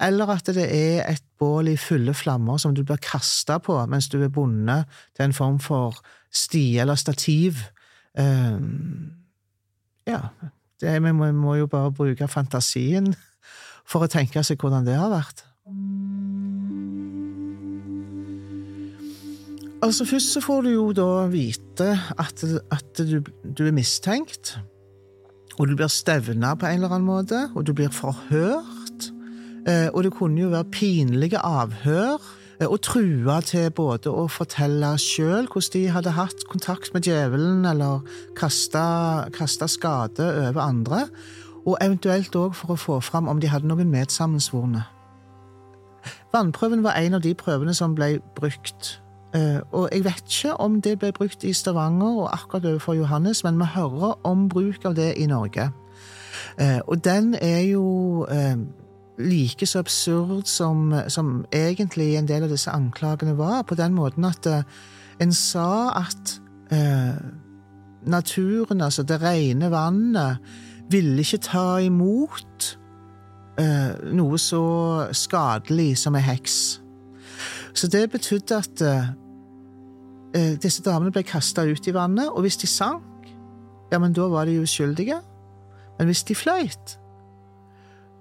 eller 0.00 0.34
at 0.36 0.52
det 0.54 0.68
er 0.68 1.02
et 1.08 1.24
bål 1.40 1.72
i 1.72 1.78
fulle 1.80 2.14
flammer 2.14 2.60
som 2.60 2.76
du 2.76 2.84
blir 2.84 3.00
kasta 3.02 3.58
på 3.64 3.78
mens 3.90 4.10
du 4.12 4.20
er 4.20 4.32
bundet 4.32 4.88
til 5.16 5.28
en 5.28 5.36
form 5.36 5.58
for 5.62 5.98
stie 6.30 6.82
eller 6.82 7.00
stativ. 7.00 7.64
Um, 8.14 9.16
ja, 10.06 10.28
det, 10.82 10.94
vi 11.02 11.12
må, 11.12 11.30
må 11.32 11.56
jo 11.58 11.70
bare 11.70 11.92
bruke 11.94 12.28
fantasien 12.28 13.14
for 13.88 14.04
å 14.04 14.10
tenke 14.10 14.42
seg 14.46 14.60
hvordan 14.60 14.86
det 14.86 14.98
har 14.98 15.10
vært. 15.10 15.44
Altså, 19.82 20.04
først 20.04 20.32
så 20.32 20.40
får 20.44 20.60
du 20.62 20.68
jo 20.74 20.90
da 20.92 21.26
vite 21.32 21.94
at, 22.18 22.44
at 22.70 22.98
du, 22.98 23.22
du, 23.56 23.62
er 23.66 23.72
mistenkt, 23.72 24.58
og 25.58 25.68
du 25.68 25.76
blir 25.76 25.88
stevna 25.88 26.52
på 26.54 26.68
en 26.68 26.82
eller 26.82 26.92
annen 26.92 27.08
måte, 27.08 27.46
og 27.54 27.64
du 27.66 27.72
blir 27.72 27.88
forhørt. 27.88 29.08
Eh, 29.68 29.88
og 29.94 30.04
det 30.04 30.12
kunne 30.12 30.40
jo 30.40 30.52
være 30.52 30.68
pinlige 30.72 31.40
avhør, 31.40 32.20
eh, 32.60 32.68
og 32.68 32.80
trua 32.84 33.40
til 33.40 33.70
både 33.72 34.12
å 34.12 34.26
fortelle 34.28 34.92
sjøl 35.00 35.48
hvordan 35.48 35.72
de 35.72 35.84
hadde 35.96 36.16
hatt 36.16 36.44
kontakt 36.52 36.92
med 36.92 37.08
djevelen, 37.08 37.64
eller 37.64 38.04
kasta 38.36 39.68
skade 39.68 40.28
over 40.48 40.60
andre, 40.60 41.06
og 41.64 41.76
eventuelt 41.80 42.36
òg 42.36 42.56
for 42.56 42.76
å 42.76 42.80
få 42.80 43.00
fram 43.04 43.28
om 43.28 43.40
de 43.40 43.48
hadde 43.48 43.68
noen 43.68 43.92
medsammensvorne. 43.92 44.84
Vannprøven 46.32 46.84
var 46.84 47.00
en 47.00 47.16
av 47.16 47.24
de 47.24 47.32
prøvene 47.34 47.72
som 47.76 47.96
ble 47.96 48.18
brukt 48.36 48.98
og 49.32 49.88
jeg 49.92 50.04
vet 50.04 50.24
ikke 50.26 50.56
om 50.58 50.80
det 50.82 50.96
ble 50.98 51.12
brukt 51.14 51.44
i 51.46 51.52
Stavanger 51.54 52.16
og 52.24 52.32
akkurat 52.34 52.64
overfor 52.66 52.96
Johannes, 52.98 53.44
men 53.44 53.60
vi 53.60 53.68
hører 53.74 54.18
om 54.26 54.48
bruk 54.48 54.84
av 54.84 54.96
det 54.98 55.12
i 55.22 55.26
Norge. 55.30 55.70
Uh, 56.60 56.80
og 56.86 57.04
den 57.04 57.34
er 57.34 57.60
jo 57.60 58.26
uh, 58.30 58.56
like 59.18 59.66
så 59.66 59.78
absurd 59.78 60.44
som, 60.44 60.94
som, 61.08 61.44
egentlig 61.52 62.16
en 62.16 62.28
del 62.28 62.42
av 62.42 62.52
disse 62.52 62.70
anklagene 62.70 63.36
var, 63.38 63.62
på 63.62 63.74
den 63.74 63.94
måten 63.94 64.24
at 64.24 64.46
en 65.20 65.32
sa 65.32 65.92
at 66.00 66.36
naturen, 68.06 68.80
altså 68.80 69.02
det 69.02 69.18
rene 69.22 69.70
vannet, 69.70 70.38
ville 70.90 71.20
ikke 71.20 71.42
ta 71.42 71.80
imot 71.82 72.68
noe 74.14 74.38
så 74.38 74.62
skadelig 75.12 75.98
som 75.98 76.14
ei 76.16 76.22
heks. 76.24 76.54
Så 77.74 77.90
det 77.90 78.06
betydde 78.14 78.62
at 78.62 78.84
disse 80.32 80.82
damene 80.86 81.10
ble 81.10 81.24
kasta 81.26 81.64
ut 81.66 81.86
i 81.90 81.94
vannet, 81.94 82.28
og 82.30 82.44
hvis 82.44 82.60
de 82.62 82.68
sank, 82.70 83.02
ja, 83.90 83.98
men 83.98 84.14
da 84.14 84.28
var 84.30 84.46
de 84.46 84.60
uskyldige. 84.62 85.18
Men 85.98 86.08
hvis 86.08 86.22
de 86.24 86.34
fløyt, 86.34 86.96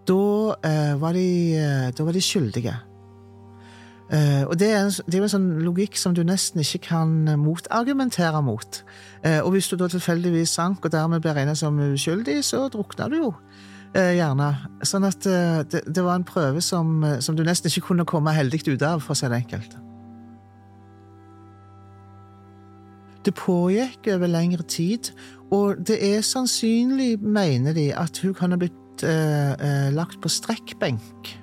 da, 0.09 0.21
eh, 0.67 1.01
var, 1.01 1.13
de, 1.13 1.91
da 1.97 2.03
var 2.03 2.11
de 2.11 2.21
skyldige. 2.21 2.75
og 4.49 4.55
det 4.59 4.71
er, 4.71 4.79
en, 4.81 4.91
det 5.05 5.19
er, 5.19 5.21
en, 5.21 5.29
sånn 5.29 5.49
logikk 5.61 5.97
som 6.01 6.15
du 6.17 6.23
nesten 6.25 6.63
ikke 6.63 6.79
kan 6.87 7.11
motargumentere 7.37 8.41
mot. 8.41 8.79
og 9.21 9.51
hvis 9.53 9.69
du 9.69 9.75
da 9.77 9.87
tilfeldigvis 9.87 10.55
sank 10.57 10.85
og 10.85 10.91
dermed 10.91 11.21
ble 11.21 11.35
regnet 11.37 11.57
som 11.57 11.77
uskyldig, 11.77 12.39
så 12.43 12.65
drukna 12.73 13.07
du 13.07 13.19
jo. 13.19 13.29
gjerne. 13.93 14.49
Sånn 14.81 15.05
at 15.05 15.21
det, 15.23 15.83
det, 15.85 16.01
var 16.01 16.17
en 16.17 16.25
prøve 16.25 16.61
som, 16.61 17.05
som, 17.21 17.37
du 17.37 17.45
nesten 17.45 17.69
ikke 17.69 17.93
kunne 17.93 18.05
komme 18.09 18.33
heldig 18.33 18.65
ut 18.73 18.81
av, 18.81 19.05
for 19.05 19.13
å 19.13 19.19
si 19.21 19.29
det 19.29 19.43
enkelt. 19.43 19.77
Det 23.25 23.35
pågikk 23.35 24.07
over 24.15 24.31
lengre 24.31 24.63
tid, 24.63 25.11
og 25.51 25.81
det 25.87 25.97
er 26.15 26.21
sannsynlig, 26.23 27.17
mener 27.19 27.73
de, 27.73 27.89
at 27.95 28.21
hun 28.23 28.33
kan 28.37 28.53
ha 28.53 28.59
blitt 28.61 29.03
eh, 29.03 29.53
eh, 29.53 29.89
lagt 29.93 30.21
på 30.21 30.31
strekkbenk. 30.31 31.33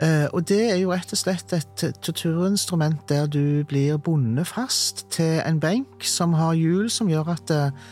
Eh, 0.00 0.26
og 0.32 0.46
det 0.48 0.62
er 0.70 0.78
jo 0.80 0.92
rett 0.94 1.10
og 1.12 1.20
slett 1.20 1.52
et 1.52 1.82
torturinstrument 2.00 3.02
der 3.10 3.26
du 3.28 3.66
blir 3.68 3.98
bundet 4.00 4.48
fast 4.48 5.04
til 5.12 5.42
en 5.44 5.60
benk 5.60 6.06
som 6.08 6.32
har 6.38 6.56
hjul 6.56 6.88
som 6.92 7.10
gjør 7.10 7.34
at 7.34 7.52
eh, 7.52 7.82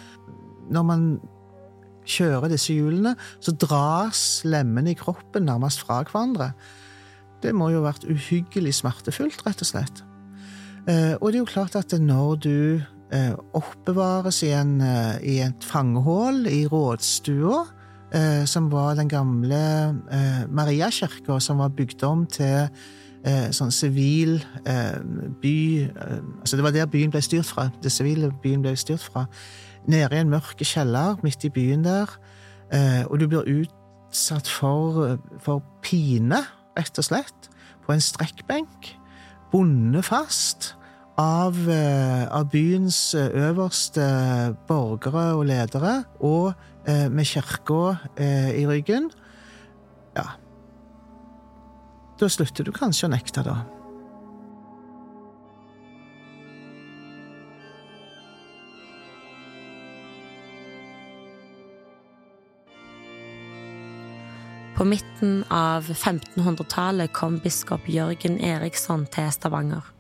når 0.73 0.87
man 0.89 1.05
kjører 2.09 2.49
disse 2.49 2.73
hjulene, 2.73 3.13
så 3.45 3.53
dras 3.53 4.23
lemmene 4.49 4.95
i 4.95 4.97
kroppen 4.97 5.45
nærmest 5.49 5.85
fra 5.85 6.01
hverandre. 6.07 6.55
Det 7.43 7.53
må 7.55 7.69
jo 7.73 7.83
ha 7.83 7.91
vært 7.91 8.09
uhyggelig 8.09 8.79
smertefullt, 8.81 9.45
rett 9.45 9.61
og 9.65 9.69
slett. 9.69 10.03
Eh, 10.89 11.15
og 11.21 11.33
det 11.33 11.37
er 11.37 11.43
jo 11.43 11.49
klart 11.49 11.77
at 11.77 11.93
når 12.01 12.39
du 12.41 12.81
eh, 13.13 13.35
oppbevares 13.57 14.41
i, 14.47 14.53
en, 14.57 14.79
eh, 14.81 15.19
i 15.21 15.35
et 15.45 15.65
fangehull 15.65 16.47
i 16.49 16.65
rådstua, 16.67 17.67
som 18.49 18.71
var 18.73 18.95
den 18.97 19.09
gamle 19.09 19.59
Mariakirka, 20.49 21.35
som 21.45 21.59
var 21.61 21.75
bygd 21.77 22.01
om 22.09 22.23
til 22.25 22.71
sånn 23.53 23.69
sivil 23.69 24.39
by 25.43 25.59
Altså, 26.41 26.57
det 26.57 26.65
var 26.65 26.73
der 26.73 26.89
byen 26.89 27.13
ble 27.13 27.21
styrt 27.21 27.51
fra. 27.51 27.67
Det 27.85 27.93
sivile 27.93 28.31
byen 28.41 28.65
ble 28.65 28.73
styrt 28.81 29.05
fra. 29.05 29.27
Nede 29.85 30.09
i 30.17 30.23
en 30.23 30.33
mørk 30.33 30.57
kjeller 30.65 31.21
midt 31.21 31.45
i 31.45 31.53
byen 31.53 31.85
der. 31.85 32.09
og 33.11 33.21
du 33.21 33.29
blir 33.29 33.45
utsatt 33.45 34.49
for, 34.49 35.19
for 35.45 35.61
pine, 35.85 36.41
rett 36.81 36.97
og 36.97 37.11
slett, 37.11 37.53
på 37.85 37.93
en 37.93 38.01
strekkbenk. 38.01 38.95
Bonde 39.53 40.01
fast 40.01 40.78
av, 41.19 41.71
eh, 41.71 42.29
av, 42.31 42.47
byens 42.51 43.15
eh, 43.15 43.31
øverste 43.49 44.05
borgere 44.69 45.33
og 45.35 45.49
ledere, 45.51 46.05
og 46.21 46.53
eh, 46.87 47.09
med 47.11 47.27
kirka 47.27 47.97
i 48.19 48.67
ryggen, 48.67 49.11
ja. 50.15 50.31
Da 52.19 52.29
slutter 52.31 52.67
du 52.67 52.73
kanskje 52.75 53.07
å 53.07 53.13
nekte, 53.13 53.43
da. 53.47 53.59
På 64.79 64.87
midten 64.87 65.43
av 65.51 65.91
1500-tallet 65.91 67.11
kom 67.11 67.41
biskop 67.43 67.91
Jørgen 67.91 68.39
Eriksson 68.39 69.09
til 69.11 69.27
Stavanger 69.35 69.98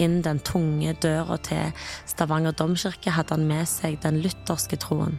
inn 0.00 0.20
den 0.24 0.40
tunge 0.44 0.94
døra 1.02 1.36
til 1.44 1.72
Stavanger 2.08 2.54
domkirke 2.56 3.12
hadde 3.14 3.36
han 3.36 3.46
med 3.48 3.68
seg 3.68 4.00
den 4.04 4.20
lutherske 4.24 4.78
troen. 4.80 5.18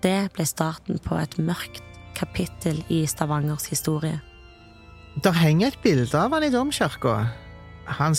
Det 0.00 0.30
ble 0.34 0.46
starten 0.48 1.00
på 1.04 1.18
et 1.20 1.36
mørkt 1.38 1.82
kapittel 2.16 2.80
i 2.88 3.04
Stavangers 3.08 3.68
historie. 3.72 4.20
Der 5.24 5.34
henger 5.36 5.72
et 5.72 5.82
bilde 5.82 6.16
av 6.16 6.32
han 6.32 6.46
i 6.46 6.52
domkirka. 6.52 7.16
Han, 8.00 8.16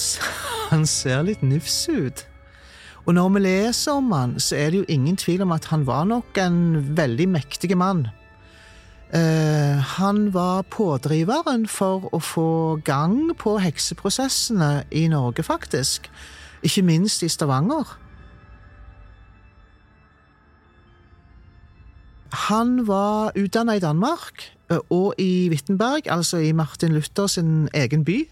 han, 0.69 0.85
ser 0.85 1.23
litt 1.25 1.41
nufs 1.41 1.85
ut. 1.89 2.25
Og 3.07 3.15
når 3.17 3.29
vi 3.33 3.43
leser 3.47 3.97
om 3.97 4.11
han, 4.13 4.35
så 4.37 4.59
er 4.59 4.71
det 4.71 4.81
jo 4.81 4.89
ingen 4.93 5.17
tvil 5.17 5.41
om 5.45 5.53
at 5.55 5.69
han 5.71 5.87
var 5.87 6.03
nok 6.09 6.37
en 6.37 6.59
veldig 6.97 7.29
mektig 7.33 7.73
mann. 7.77 8.05
Eh, 9.13 9.77
han 9.97 10.33
var 10.33 10.61
pådriveren 10.71 11.65
for 11.67 12.05
å 12.15 12.19
få 12.23 12.79
gang 12.87 13.33
på 13.35 13.57
hekseprosessene 13.59 14.85
i 14.95 15.07
Norge, 15.11 15.43
faktisk. 15.43 16.07
Ikke 16.63 16.83
minst 16.87 17.23
i 17.23 17.27
Stavanger. 17.27 17.97
Han 22.47 22.87
var 22.87 23.35
utdanna 23.35 23.75
i 23.75 23.83
Danmark 23.83 24.45
eh, 24.71 24.79
og 24.89 25.19
i 25.19 25.49
Wittenberg, 25.51 26.07
altså 26.07 26.39
i 26.39 26.53
Martin 26.55 26.95
Luther 26.95 27.27
sin 27.27 27.67
egen 27.73 28.05
by. 28.07 28.29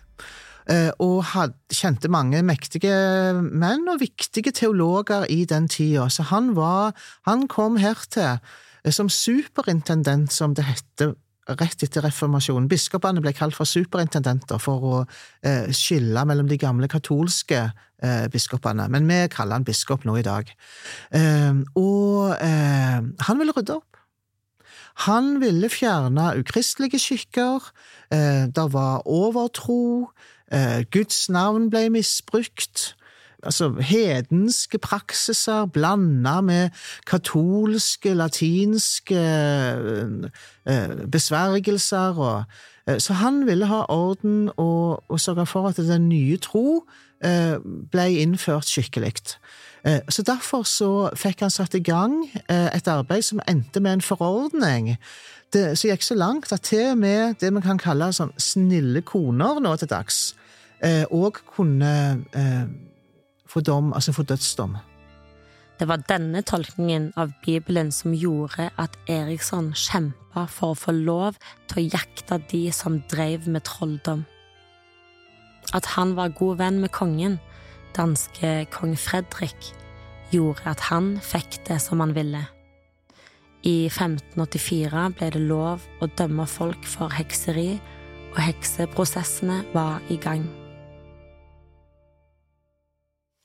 eh, 0.70 0.92
og 1.00 1.26
kjente 1.74 2.08
mange 2.08 2.44
mektige 2.46 2.94
menn 3.42 3.88
og 3.90 4.00
viktige 4.00 4.52
teologer 4.52 5.26
i 5.28 5.44
den 5.46 5.68
tida. 5.68 6.08
Så 6.10 6.24
han 6.24 6.56
var 6.56 6.94
Han 7.26 7.48
kom 7.48 7.76
hertil 7.76 8.38
som 8.88 9.10
superintendent, 9.12 10.32
som 10.34 10.54
det 10.56 10.68
hette 10.68 11.14
rett 11.58 11.84
etter 11.84 12.04
reformasjonen. 12.06 12.70
Biskopene 12.70 13.22
ble 13.24 13.34
kalt 13.34 13.58
for 13.58 13.70
superintendenter 13.70 14.62
for 14.62 14.86
å 14.86 14.96
eh, 15.46 15.70
skille 15.76 16.24
mellom 16.28 16.50
de 16.50 16.60
gamle 16.62 16.90
katolske 16.92 17.62
eh, 17.66 18.26
biskopene, 18.32 18.90
men 18.92 19.08
vi 19.10 19.22
kaller 19.34 19.60
han 19.60 19.68
biskop 19.68 20.06
nå 20.08 20.20
i 20.20 20.26
dag. 20.26 20.52
Eh, 21.16 21.62
og 21.80 22.36
eh, 22.38 23.00
han 23.28 23.42
ville 23.42 23.56
rydde 23.56 23.80
opp. 23.80 23.86
Han 25.08 25.38
ville 25.40 25.70
fjerne 25.72 26.34
ukristelige 26.42 27.00
skikker, 27.00 27.72
eh, 28.12 28.46
det 28.52 28.68
var 28.74 29.08
overtro, 29.08 30.10
eh, 30.52 30.84
Guds 30.92 31.30
navn 31.32 31.70
ble 31.72 31.88
misbrukt 31.94 32.94
altså 33.44 33.70
hedenske 33.80 34.78
praksiser 34.78 35.66
blanda 35.66 36.42
med 36.42 36.70
katolske, 37.08 38.14
latinske 38.14 39.20
eh, 40.66 40.90
besvergelser 41.12 42.20
og 42.20 42.44
eh, 42.88 43.00
Så 43.00 43.14
han 43.14 43.46
ville 43.48 43.66
ha 43.66 43.86
orden 43.90 44.50
og, 44.58 45.04
og 45.08 45.20
sørge 45.20 45.46
for 45.46 45.68
at 45.68 45.78
den 45.78 46.10
nye 46.10 46.38
tro 46.38 46.88
eh, 47.24 47.56
ble 47.92 48.12
innført 48.14 48.68
skikkelig. 48.68 49.14
Så 50.10 50.24
Derfor 50.28 50.64
så 50.68 51.10
fikk 51.16 51.40
han 51.40 51.50
satt 51.50 51.74
i 51.74 51.80
gang 51.80 52.26
et 52.50 52.88
arbeid 52.88 53.22
som 53.24 53.40
endte 53.48 53.80
med 53.80 53.94
en 53.94 54.02
forordning. 54.02 54.98
Det, 55.54 55.78
som 55.80 55.88
gikk 55.88 56.04
så 56.04 56.18
langt 56.20 56.52
at 56.52 56.62
til 56.68 56.92
og 56.92 56.98
med 56.98 57.40
det 57.40 57.54
vi 57.56 57.62
kan 57.64 57.80
kalle 57.80 58.12
sånn 58.12 58.34
snille 58.36 59.02
koner 59.02 59.62
nå 59.64 59.72
til 59.80 59.88
dags, 59.88 60.20
òg 60.84 61.40
kunne 61.56 61.94
for 63.50 63.66
dom, 63.66 63.94
altså 63.94 64.14
for 64.14 64.28
dødsdom. 64.30 64.78
Det 65.80 65.88
var 65.88 66.04
denne 66.10 66.42
tolkningen 66.44 67.14
av 67.16 67.32
Bibelen 67.46 67.92
som 67.96 68.12
gjorde 68.12 68.68
at 68.82 68.98
Eriksson 69.08 69.72
kjempa 69.72 70.44
for 70.52 70.74
å 70.74 70.80
få 70.80 70.92
lov 70.92 71.40
til 71.72 71.80
å 71.80 71.88
jakte 71.96 72.42
de 72.52 72.66
som 72.76 73.00
drev 73.12 73.48
med 73.48 73.64
trolldom. 73.64 74.26
At 75.74 75.88
han 75.96 76.16
var 76.20 76.36
god 76.36 76.60
venn 76.60 76.82
med 76.84 76.92
kongen, 76.92 77.40
danske 77.96 78.68
kong 78.76 78.98
Fredrik, 79.00 79.72
gjorde 80.36 80.68
at 80.76 80.90
han 80.92 81.16
fikk 81.24 81.62
det 81.70 81.80
som 81.82 82.04
han 82.04 82.16
ville. 82.18 82.44
I 83.64 83.88
1584 83.88 85.10
ble 85.16 85.32
det 85.36 85.48
lov 85.48 85.88
å 86.04 86.12
dømme 86.20 86.48
folk 86.48 86.84
for 86.88 87.12
hekseri, 87.16 87.80
og 88.36 88.44
hekseprosessene 88.44 89.64
var 89.74 90.04
i 90.12 90.20
gang. 90.22 90.48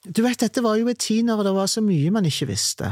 Du 0.04 0.20
vet, 0.23 0.40
dette 0.40 0.62
var 0.62 0.76
jo 0.76 0.88
en 0.88 1.00
tid 1.00 1.25
når 1.25 1.46
det 1.46 1.54
var 1.56 1.68
så 1.70 1.80
mye 1.80 2.12
man 2.12 2.26
ikke 2.28 2.50
visste. 2.52 2.90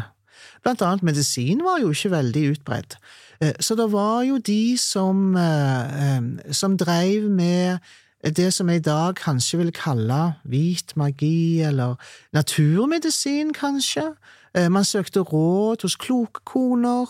Blant 0.65 0.83
annet 0.83 1.05
medisin 1.05 1.61
var 1.65 1.83
jo 1.83 1.91
ikke 1.93 2.13
veldig 2.15 2.45
utbredt. 2.55 2.97
Eh, 3.41 3.53
så 3.61 3.77
det 3.77 3.93
var 3.93 4.23
jo 4.23 4.39
de 4.39 4.79
som, 4.79 5.37
eh, 5.37 6.17
eh, 6.17 6.53
som 6.53 6.77
dreiv 6.77 7.29
med 7.31 7.79
det 8.23 8.53
som 8.55 8.69
jeg 8.69 8.77
i 8.77 8.87
dag 8.87 9.15
kanskje 9.15 9.59
vil 9.59 9.73
kalle 9.73 10.37
hvit 10.47 10.97
magi, 10.97 11.61
eller 11.61 11.97
naturmedisin, 12.33 13.53
kanskje. 13.53 14.15
Man 14.55 14.85
søkte 14.85 15.21
råd 15.21 15.83
hos 15.83 15.97
kloke 15.97 16.41
koner. 16.45 17.07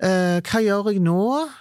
Hva 0.00 0.58
gjør 0.58 0.90
jeg 0.90 1.00
nå? 1.00 1.52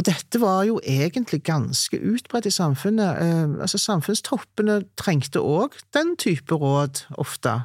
Og 0.00 0.06
dette 0.08 0.40
var 0.40 0.62
jo 0.64 0.78
egentlig 0.80 1.42
ganske 1.44 1.98
utbredt 2.00 2.46
i 2.48 2.54
samfunnet. 2.54 3.18
Eh, 3.20 3.60
altså 3.60 3.76
Samfunnstoppene 3.78 4.78
trengte 4.96 5.42
òg 5.44 5.76
den 5.92 6.14
type 6.16 6.56
råd, 6.56 7.02
ofte. 7.20 7.58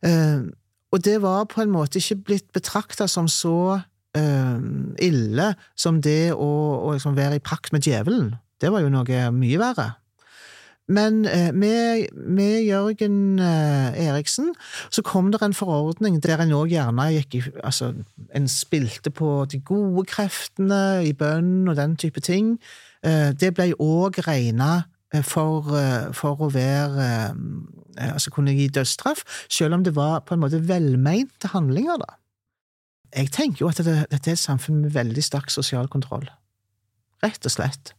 Eh, 0.00 0.46
og 0.94 1.04
det 1.04 1.18
var 1.20 1.44
på 1.52 1.60
en 1.60 1.74
måte 1.74 2.00
ikke 2.00 2.22
blitt 2.30 2.48
betrakta 2.56 3.04
som 3.10 3.28
så 3.28 3.82
eh, 4.16 4.56
ille 5.04 5.50
som 5.76 6.00
det 6.00 6.32
å, 6.32 6.48
å 6.80 6.94
liksom 6.94 7.18
være 7.18 7.42
i 7.42 7.44
pakt 7.44 7.74
med 7.76 7.84
djevelen. 7.84 8.32
Det 8.56 8.72
var 8.72 8.80
jo 8.80 8.94
noe 8.94 9.28
mye 9.36 9.60
verre. 9.60 9.90
Men 10.88 11.24
eh, 11.24 11.52
med, 11.54 12.06
med, 12.12 12.62
Jørgen 12.62 13.38
eh, 13.38 14.06
Eriksen 14.06 14.52
så 14.90 15.02
kom 15.02 15.30
det 15.32 15.40
en 15.42 15.56
forordning 15.56 16.18
der 16.22 16.42
en 16.44 16.52
òg 16.52 16.74
gjerne 16.74 17.06
gikk 17.14 17.38
i 17.38 17.42
Altså, 17.64 17.94
en 18.36 18.48
spilte 18.48 19.10
på 19.10 19.46
de 19.48 19.62
gode 19.64 20.04
kreftene 20.10 21.00
i 21.08 21.14
bønn 21.16 21.68
og 21.68 21.78
den 21.80 21.96
type 21.96 22.20
ting. 22.20 22.58
Eh, 23.02 23.32
det 23.32 23.54
ble 23.56 23.72
òg 23.80 24.20
regna 24.28 24.84
for, 25.22 25.70
for, 26.12 26.40
å 26.42 26.50
være 26.50 27.34
Altså 27.94 28.32
kunne 28.34 28.50
gi 28.50 28.66
dødsstraff, 28.66 29.20
selv 29.46 29.76
om 29.76 29.84
det 29.86 29.92
var 29.94 30.24
på 30.26 30.34
en 30.34 30.40
måte 30.42 30.58
velmente 30.66 31.52
handlinger, 31.52 32.00
da. 32.02 32.16
Jeg 33.14 33.30
tenker 33.30 33.62
jo 33.62 33.68
at 33.70 33.78
dette 33.78 34.08
det 34.10 34.18
er 34.18 34.32
et 34.32 34.40
samfunn 34.42 34.80
med 34.82 34.96
veldig 34.96 35.22
sterk 35.22 35.54
sosial 35.54 35.86
kontroll. 35.86 36.26
Rett 37.22 37.46
og 37.46 37.54
slett. 37.54 37.94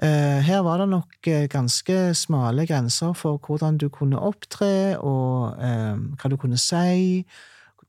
Eh, 0.00 0.40
her 0.42 0.62
var 0.64 0.80
det 0.80 0.88
nok 0.88 1.28
eh, 1.28 1.48
ganske 1.52 2.14
smale 2.16 2.66
grenser 2.66 3.12
for 3.12 3.38
hvordan 3.38 3.78
du 3.78 3.88
kunne 3.92 4.18
opptre, 4.18 4.98
og 4.98 5.58
eh, 5.60 5.98
hva 6.16 6.30
du 6.32 6.38
kunne 6.40 6.58
si, 6.58 7.22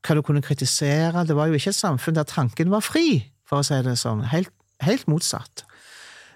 hva 0.04 0.18
du 0.18 0.22
kunne 0.26 0.44
kritisere. 0.44 1.26
Det 1.26 1.38
var 1.38 1.48
jo 1.48 1.58
ikke 1.58 1.72
et 1.72 1.80
samfunn 1.80 2.18
der 2.18 2.28
tanken 2.28 2.74
var 2.74 2.84
fri, 2.84 3.24
for 3.48 3.62
å 3.62 3.68
si 3.68 3.80
det 3.86 3.96
sånn. 4.02 4.26
Helt, 4.34 4.52
helt 4.84 5.08
motsatt. 5.08 5.66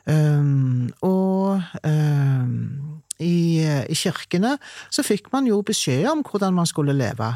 Um, 0.08 0.88
og 1.04 1.60
um, 1.84 3.02
i, 3.20 3.60
i, 3.60 3.96
kirkene 3.98 4.54
så 4.88 5.04
fikk 5.04 5.28
man 5.34 5.50
jo 5.50 5.58
beskjed 5.68 6.08
om 6.08 6.22
hvordan 6.24 6.56
man 6.56 6.70
skulle 6.70 6.96
leve. 6.96 7.34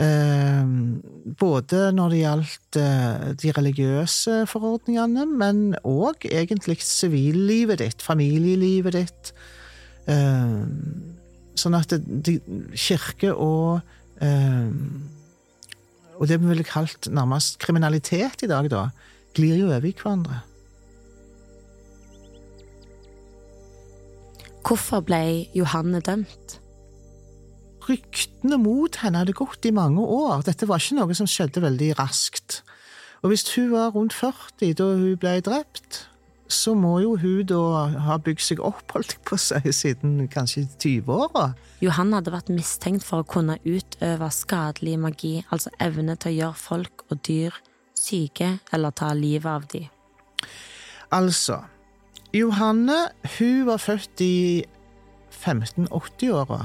Eh, 0.00 0.68
både 1.36 1.80
når 1.92 2.12
det 2.12 2.20
gjaldt 2.22 2.76
eh, 2.80 3.24
de 3.42 3.52
religiøse 3.52 4.36
forordningene, 4.48 5.26
men 5.28 5.74
òg 5.84 6.24
egentlig 6.30 6.78
sivillivet 6.86 7.82
ditt, 7.82 8.04
familielivet 8.04 8.96
ditt. 8.96 9.32
Eh, 10.08 10.56
sånn 11.60 11.76
at 11.76 11.92
det, 12.00 12.40
kirke 12.72 13.34
og 13.36 13.80
Og 16.20 16.28
det 16.28 16.36
vi 16.36 16.50
ville 16.50 16.64
kalt 16.68 17.06
nærmest 17.08 17.54
kriminalitet 17.62 18.42
i 18.44 18.48
dag, 18.50 18.66
da, 18.68 18.82
glir 19.32 19.56
jo 19.56 19.70
over 19.70 19.86
i 19.88 19.94
hverandre. 19.96 20.42
Hvorfor 24.60 25.00
ble 25.08 25.22
Johanne 25.56 26.02
dømt? 26.04 26.59
Ryktene 27.90 28.58
mot 28.60 29.00
henne 29.02 29.22
hadde 29.22 29.36
gått 29.36 29.66
i 29.68 29.74
mange 29.74 30.02
år. 30.02 30.44
Dette 30.46 30.68
var 30.70 30.80
ikke 30.80 31.00
noe 31.00 31.16
som 31.18 31.28
skjedde 31.28 31.62
veldig 31.64 31.94
raskt. 31.98 32.62
Og 33.20 33.32
hvis 33.32 33.44
hun 33.52 33.72
var 33.74 33.92
rundt 33.92 34.16
40 34.16 34.78
da 34.78 34.86
hun 34.96 35.18
ble 35.20 35.34
drept, 35.44 36.06
så 36.50 36.74
må 36.74 36.96
jo 37.02 37.14
hun 37.20 37.46
da 37.46 37.60
ha 38.06 38.16
bygd 38.18 38.42
seg 38.42 38.62
opp, 38.64 38.82
holdt 38.94 39.14
jeg 39.14 39.22
på 39.28 39.36
å 39.36 39.40
si, 39.40 39.74
siden 39.76 40.24
kanskje 40.32 40.64
20-åra. 40.82 41.52
Johan 41.84 42.14
hadde 42.16 42.32
vært 42.34 42.50
mistenkt 42.52 43.06
for 43.06 43.22
å 43.22 43.28
kunne 43.28 43.60
utøve 43.62 44.30
skadelig 44.34 44.96
magi, 45.00 45.34
altså 45.54 45.70
evne 45.78 46.16
til 46.18 46.32
å 46.32 46.38
gjøre 46.38 46.62
folk 46.64 47.04
og 47.08 47.22
dyr 47.28 47.60
syke 47.94 48.56
eller 48.74 48.96
ta 48.96 49.12
livet 49.14 49.50
av 49.52 49.68
dem. 49.70 49.86
Altså, 51.14 51.60
Johanne 52.34 52.98
hun 53.38 53.64
var 53.66 53.80
født 53.82 54.22
i 54.22 54.34
1580-åra 55.40 56.60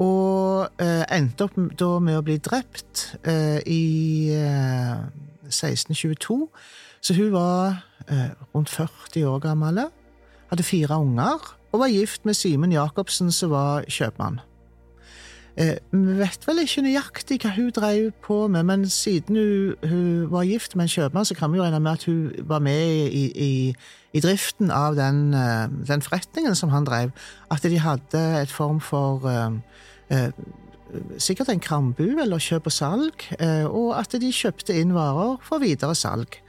og 0.00 0.80
eh, 0.80 1.04
endte 1.12 1.46
opp 1.46 1.56
da 1.78 1.90
med 2.00 2.18
å 2.18 2.24
bli 2.24 2.38
drept 2.40 3.10
eh, 3.28 3.60
i 3.68 4.32
eh, 4.32 5.02
1622. 5.50 6.38
Så 7.04 7.16
hun 7.16 7.32
var 7.34 7.82
eh, 8.08 8.30
rundt 8.54 8.72
40 8.72 9.26
år 9.28 9.42
gammel, 9.44 9.82
hadde 10.50 10.66
fire 10.66 11.00
unger 11.00 11.52
og 11.70 11.84
var 11.84 11.92
gift 11.92 12.24
med 12.26 12.34
Simen 12.34 12.72
Jacobsen, 12.74 13.30
som 13.32 13.52
var 13.52 13.84
kjøpmann. 13.86 14.40
Eh, 15.56 15.76
vi 15.90 16.16
vet 16.18 16.46
vel 16.46 16.62
ikke 16.62 16.84
nøyaktig 16.86 17.40
hva 17.42 17.54
hun 17.56 17.72
drev 17.74 18.10
på 18.22 18.44
med, 18.48 18.62
men 18.68 18.86
siden 18.88 19.36
hun, 19.36 19.90
hun 19.90 20.30
var 20.30 20.46
gift 20.48 20.76
med 20.76 20.86
en 20.86 20.94
kjøpmann, 20.94 21.26
så 21.26 21.34
kan 21.34 21.52
vi 21.52 21.58
jo 21.58 21.64
regne 21.64 21.80
med 21.80 21.92
at 21.92 22.04
hun 22.04 22.46
var 22.48 22.62
med 22.62 23.10
i, 23.10 23.24
i, 23.34 23.52
i 24.12 24.22
driften 24.22 24.70
av 24.70 24.96
den, 24.96 25.34
eh, 25.34 25.66
den, 25.88 26.02
forretningen 26.02 26.54
som 26.54 26.70
han 26.70 26.86
drev. 26.86 27.10
At 27.50 27.62
de 27.66 27.78
hadde 27.78 28.24
et 28.42 28.50
form 28.50 28.80
for 28.80 29.26
eh, 29.26 30.30
sikkert 31.18 31.48
en 31.48 31.60
krambu 31.60 32.06
eller 32.20 32.38
kjøp 32.38 32.66
og 32.66 32.74
salg, 32.74 33.26
eh, 33.38 33.66
og 33.66 33.98
at 33.98 34.14
de 34.20 34.32
kjøpte 34.32 34.76
inn 34.76 34.94
varer 34.94 35.36
for 35.46 35.62
videre 35.62 35.94
salg. 35.94 36.40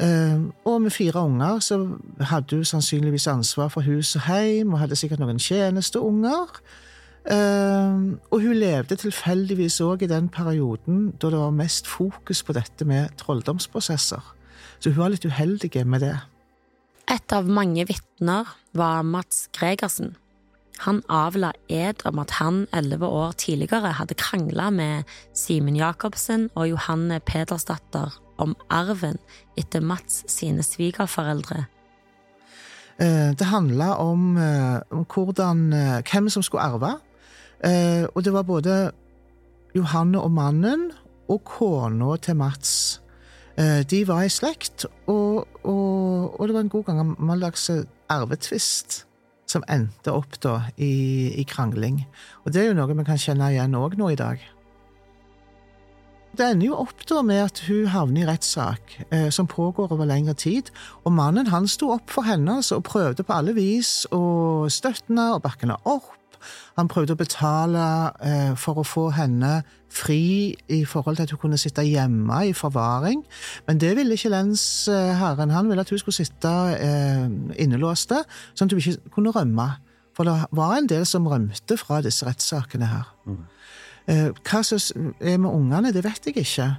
Eh, 0.00 0.38
og 0.64 0.82
med 0.82 0.90
fire 0.90 1.24
unger 1.24 1.58
så 1.60 1.80
hadde 2.20 2.56
hun 2.56 2.64
sannsynligvis 2.64 3.26
ansvar 3.26 3.68
for 3.68 3.84
hus 3.84 4.14
og 4.16 4.28
heim, 4.28 4.72
og 4.72 4.80
hadde 4.84 4.96
sikkert 4.96 5.20
noen 5.20 5.40
tjenesteunger. 5.40 6.60
Uh, 7.20 8.16
og 8.32 8.40
hun 8.40 8.56
levde 8.56 8.96
tilfeldigvis 8.96 9.76
òg 9.84 10.06
i 10.06 10.08
den 10.08 10.30
perioden 10.32 11.10
da 11.20 11.28
det 11.28 11.40
var 11.42 11.52
mest 11.52 11.88
fokus 11.90 12.40
på 12.42 12.56
dette 12.56 12.86
med 12.88 13.12
trolldomsprosesser. 13.20 14.24
Så 14.80 14.92
hun 14.94 15.02
var 15.02 15.12
litt 15.12 15.26
uheldig 15.28 15.84
med 15.84 16.00
det. 16.06 16.16
Et 17.10 17.32
av 17.36 17.44
mange 17.44 17.84
vitner 17.88 18.48
var 18.72 19.02
Mats 19.04 19.48
Gregersen. 19.52 20.14
Han 20.86 21.02
avla 21.12 21.50
ed 21.68 22.00
om 22.08 22.22
at 22.22 22.38
han 22.38 22.62
elleve 22.72 23.04
år 23.04 23.34
tidligere 23.36 23.92
hadde 23.98 24.16
krangla 24.16 24.70
med 24.72 25.10
Simen 25.36 25.76
Jacobsen 25.76 26.48
og 26.54 26.70
Johanne 26.70 27.20
Pedersdatter 27.20 28.16
om 28.40 28.54
arven 28.72 29.18
etter 29.60 29.84
Mats 29.84 30.22
sine 30.32 30.64
svigerforeldre. 30.64 31.66
Eh, 33.00 33.30
det 33.36 33.44
handla 33.48 33.94
om, 33.96 34.36
eh, 34.36 34.80
om 34.90 35.04
hvordan, 35.04 35.72
eh, 35.72 36.02
hvem 36.02 36.28
som 36.28 36.42
skulle 36.42 36.62
arve. 36.62 37.00
Og 37.60 38.24
det 38.24 38.32
var 38.32 38.46
både 38.48 38.74
Johanne 39.76 40.22
og 40.24 40.32
mannen 40.32 40.86
og 41.28 41.42
kona 41.44 42.16
til 42.24 42.38
Mats. 42.40 42.72
De 43.56 44.00
var 44.08 44.24
i 44.24 44.32
slekt, 44.32 44.86
og, 45.06 45.44
og, 45.68 46.40
og 46.40 46.48
det 46.48 46.56
var 46.56 46.64
en 46.64 46.72
god 46.72 46.86
gang 46.86 47.02
gammeldags 47.02 47.68
arvetvist 48.08 49.02
som 49.50 49.66
endte 49.70 50.14
opp 50.14 50.38
da 50.42 50.56
i, 50.76 51.34
i, 51.34 51.44
krangling. 51.48 52.04
Og 52.44 52.54
det 52.54 52.62
er 52.62 52.70
jo 52.70 52.78
noe 52.78 52.94
vi 52.94 53.06
kan 53.06 53.20
kjenne 53.20 53.52
igjen 53.52 53.76
òg 53.78 53.98
nå 53.98 54.12
i 54.12 54.18
dag. 54.18 54.42
Det 56.30 56.46
ender 56.46 56.68
jo 56.68 56.76
opp 56.78 57.02
da 57.10 57.24
med 57.26 57.42
at 57.42 57.64
hun 57.66 57.88
havner 57.90 58.22
i 58.22 58.28
rettssak, 58.28 58.94
eh, 59.10 59.28
som 59.34 59.50
pågår 59.50 59.90
over 59.90 60.06
lengre 60.06 60.36
tid. 60.38 60.70
Og 61.02 61.12
mannen 61.16 61.50
han 61.50 61.66
sto 61.68 61.90
opp 61.96 62.12
for 62.14 62.28
henne 62.28 62.60
altså, 62.60 62.78
og 62.78 62.86
prøvde 62.86 63.26
på 63.26 63.34
alle 63.34 63.56
vis 63.56 64.04
å 64.14 64.68
støtte 64.70 65.10
henne 65.10 65.32
og 65.34 65.42
bakke 65.46 65.66
henne 65.66 65.80
opp. 65.82 66.14
Han 66.78 66.88
prøvde 66.90 67.16
å 67.16 67.20
betale 67.20 67.84
eh, 68.24 68.52
for 68.58 68.80
å 68.80 68.86
få 68.86 69.08
henne 69.16 69.60
fri 69.90 70.54
i 70.70 70.80
forhold 70.86 71.18
til 71.18 71.26
at 71.26 71.34
hun 71.34 71.42
kunne 71.42 71.58
sitte 71.58 71.84
hjemme 71.86 72.40
i 72.46 72.54
forvaring. 72.56 73.24
Men 73.66 73.80
det 73.82 73.94
ville 73.98 74.14
ikke 74.14 74.32
lensherren. 74.32 75.54
Han 75.54 75.70
ville 75.70 75.82
at 75.82 75.90
hun 75.90 76.02
skulle 76.02 76.20
sitte 76.20 76.52
eh, 76.78 77.26
innelåste, 77.62 78.22
sånn 78.54 78.70
at 78.70 78.76
hun 78.76 78.82
ikke 78.82 79.14
kunne 79.16 79.34
rømme. 79.34 79.70
For 80.16 80.28
det 80.28 80.36
var 80.56 80.76
en 80.76 80.90
del 80.90 81.06
som 81.08 81.28
rømte 81.30 81.78
fra 81.80 82.00
disse 82.04 82.26
rettssakene 82.26 82.90
her. 82.90 83.10
Mm. 83.26 83.42
Eh, 84.10 84.26
hva 84.46 84.62
som 84.66 85.12
er 85.20 85.38
med 85.38 85.50
ungene, 85.50 85.92
det 85.94 86.04
vet 86.04 86.26
jeg 86.26 86.42
ikke. 86.42 86.72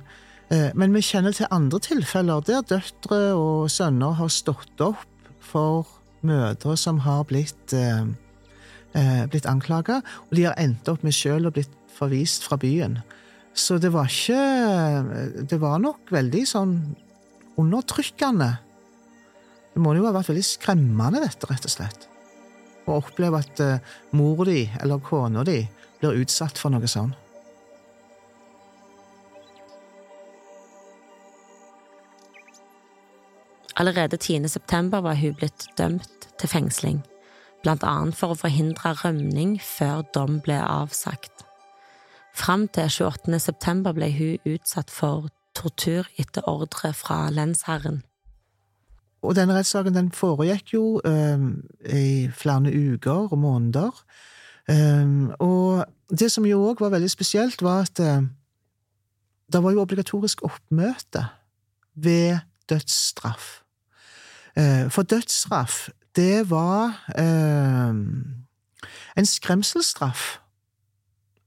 Eh, 0.52 0.70
men 0.76 0.94
vi 0.96 1.04
kjenner 1.06 1.36
til 1.36 1.48
andre 1.52 1.80
tilfeller 1.80 2.44
der 2.48 2.66
døtre 2.68 3.22
og 3.38 3.70
sønner 3.72 4.18
har 4.20 4.32
stått 4.32 4.84
opp 4.84 5.06
for 5.40 5.88
mødre 6.28 6.76
som 6.78 7.00
har 7.06 7.24
blitt 7.30 7.74
eh, 7.74 8.04
eh, 8.98 9.24
blitt 9.32 9.48
anklaga, 9.50 10.02
og 10.30 10.36
de 10.38 10.48
har 10.48 10.58
endt 10.62 10.90
opp 10.92 11.04
med 11.06 11.16
sjøl 11.16 11.48
å 11.48 11.54
blitt 11.54 11.74
forvist 11.96 12.46
fra 12.48 12.58
byen. 12.62 13.00
Så 13.54 13.78
det 13.84 13.92
var 13.92 14.08
ikke 14.08 15.44
Det 15.50 15.60
var 15.60 15.80
nok 15.84 16.12
veldig 16.12 16.44
sånn 16.48 16.76
undertrykkende. 17.60 18.52
Det 19.74 19.82
må 19.84 19.94
jo 19.96 20.06
ha 20.08 20.14
vært 20.16 20.32
veldig 20.32 20.46
skremmende, 20.46 21.20
dette, 21.24 21.48
rett 21.50 21.68
og 21.68 21.74
slett. 21.74 22.08
Å 22.88 22.98
oppleve 22.98 23.40
at 23.40 23.60
uh, 23.62 23.92
mor 24.18 24.46
di 24.48 24.64
eller 24.82 25.04
kona 25.04 25.44
di 25.48 25.60
blir 26.00 26.24
utsatt 26.24 26.58
for 26.58 26.74
noe 26.74 26.88
sånt. 26.90 27.18
Allerede 33.82 34.18
10. 34.18 34.50
september 34.50 35.02
var 35.02 35.16
hun 35.16 35.38
blitt 35.38 35.70
dømt 35.78 36.28
til 36.38 36.50
fengsling 36.52 37.00
annet 37.68 38.16
for 38.16 38.34
å 38.34 38.40
forhindre 38.40 38.94
rømning 39.04 39.60
før 39.62 40.02
dom 40.14 40.40
ble 40.42 40.58
avsagt. 40.58 41.46
Fram 42.34 42.68
til 42.68 42.90
28. 42.90 43.40
september 43.40 43.94
ble 43.94 44.12
hun 44.16 44.54
utsatt 44.56 44.90
for 44.90 45.30
tortur 45.54 46.08
etter 46.18 46.48
ordre 46.48 46.94
fra 46.94 47.30
lensherren. 47.30 48.02
Og 49.22 49.36
denne 49.38 49.54
rettssaken 49.54 49.94
den 49.94 50.12
foregikk 50.12 50.74
jo 50.74 51.02
øh, 51.06 51.42
i 51.86 52.30
flere 52.34 52.72
uker 52.72 53.30
og 53.32 53.38
måneder. 53.38 53.92
Um, 54.70 55.34
og 55.40 55.86
det 56.10 56.32
som 56.32 56.46
jo 56.46 56.62
òg 56.70 56.82
var 56.82 56.94
veldig 56.94 57.10
spesielt, 57.10 57.62
var 57.62 57.86
at 57.86 58.00
uh, 58.00 58.24
det 59.52 59.64
var 59.64 59.72
jo 59.72 59.82
obligatorisk 59.82 60.42
oppmøte 60.48 61.26
ved 61.96 62.40
dødsstraff. 62.70 63.62
Uh, 64.58 64.90
for 64.90 65.04
dødsstraff 65.04 65.90
det 66.16 66.50
var 66.50 66.96
eh, 67.18 67.92
en 69.18 69.26
skremselsstraff. 69.26 70.40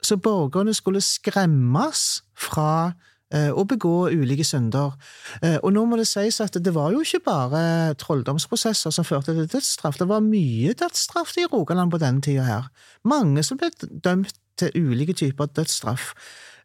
Så 0.01 0.17
borgerne 0.17 0.73
skulle 0.73 1.01
skremmes 1.01 2.23
fra 2.37 2.93
eh, 3.33 3.49
å 3.49 3.65
begå 3.65 4.09
ulike 4.13 4.45
synder. 4.45 4.93
Eh, 5.41 5.57
og 5.63 5.73
nå 5.73 5.85
må 5.89 5.99
det 5.99 6.07
sies 6.09 6.39
at 6.43 6.57
det 6.61 6.73
var 6.75 6.93
jo 6.93 7.01
ikke 7.05 7.23
bare 7.25 7.93
trolldomsprosesser 8.01 8.93
som 8.93 9.07
førte 9.07 9.33
til 9.33 9.49
dødsstraff. 9.49 9.97
Det 10.01 10.09
var 10.09 10.25
mye 10.25 10.75
dødsstraff 10.77 11.37
i 11.41 11.47
Rogaland 11.51 11.93
på 11.93 12.01
denne 12.01 12.25
tida 12.25 12.45
her. 12.45 12.69
Mange 13.07 13.43
som 13.45 13.61
ble 13.61 13.71
dømt 13.81 14.37
til 14.59 14.71
ulike 14.77 15.13
typer 15.17 15.49
dødsstraff. 15.51 16.13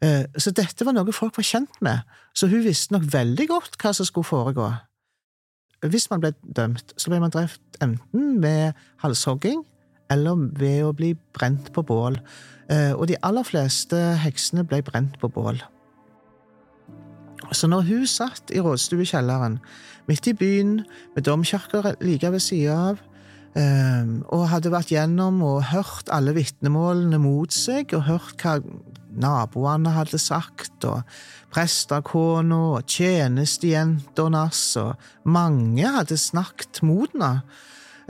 Eh, 0.05 0.25
så 0.39 0.53
dette 0.57 0.87
var 0.87 0.97
noe 0.97 1.13
folk 1.13 1.37
var 1.37 1.45
kjent 1.45 1.81
med, 1.85 2.07
så 2.37 2.49
hun 2.49 2.65
visste 2.65 2.95
nok 2.95 3.09
veldig 3.13 3.47
godt 3.51 3.77
hva 3.81 3.93
som 3.97 4.09
skulle 4.09 4.29
foregå. 4.29 4.71
Hvis 5.89 6.11
man 6.11 6.21
ble 6.21 6.35
dømt, 6.57 6.93
så 6.97 7.11
ble 7.11 7.21
man 7.23 7.33
drept 7.33 7.81
enten 7.81 8.43
ved 8.43 8.77
halshogging 9.01 9.63
eller 10.13 10.49
ved 10.59 10.83
å 10.85 10.95
bli 10.97 11.15
brent 11.37 11.71
på 11.73 11.85
bål. 11.87 12.19
Eh, 12.69 12.93
og 12.93 13.07
de 13.09 13.17
aller 13.25 13.47
fleste 13.47 13.99
heksene 14.21 14.67
ble 14.69 14.83
brent 14.85 15.17
på 15.23 15.31
bål. 15.33 15.63
Så 17.53 17.67
når 17.71 17.87
hun 17.89 18.07
satt 18.07 18.53
i 18.55 18.61
rådstuekjelleren 18.63 19.59
midt 20.11 20.29
i 20.31 20.35
byen, 20.37 20.81
med 21.15 21.25
domkirker 21.27 21.95
like 22.03 22.31
ved 22.31 22.43
sida 22.45 22.77
av, 22.91 23.01
eh, 23.59 24.13
og 24.31 24.49
hadde 24.53 24.73
vært 24.73 24.93
gjennom 24.95 25.43
og 25.47 25.71
hørt 25.73 26.11
alle 26.13 26.35
vitnemålene 26.37 27.21
mot 27.23 27.55
seg, 27.55 27.95
og 27.97 28.07
hørt 28.09 28.45
hva 28.45 28.59
naboene 29.11 29.95
hadde 29.95 30.21
sagt, 30.23 30.85
og 30.87 31.03
prestekona 31.51 32.61
og 32.77 32.87
tjenestejentene 32.91 34.45
og 34.81 35.27
mange 35.27 35.97
hadde 35.99 36.21
snakket 36.21 36.83
mot 36.87 37.11
henne. 37.15 37.41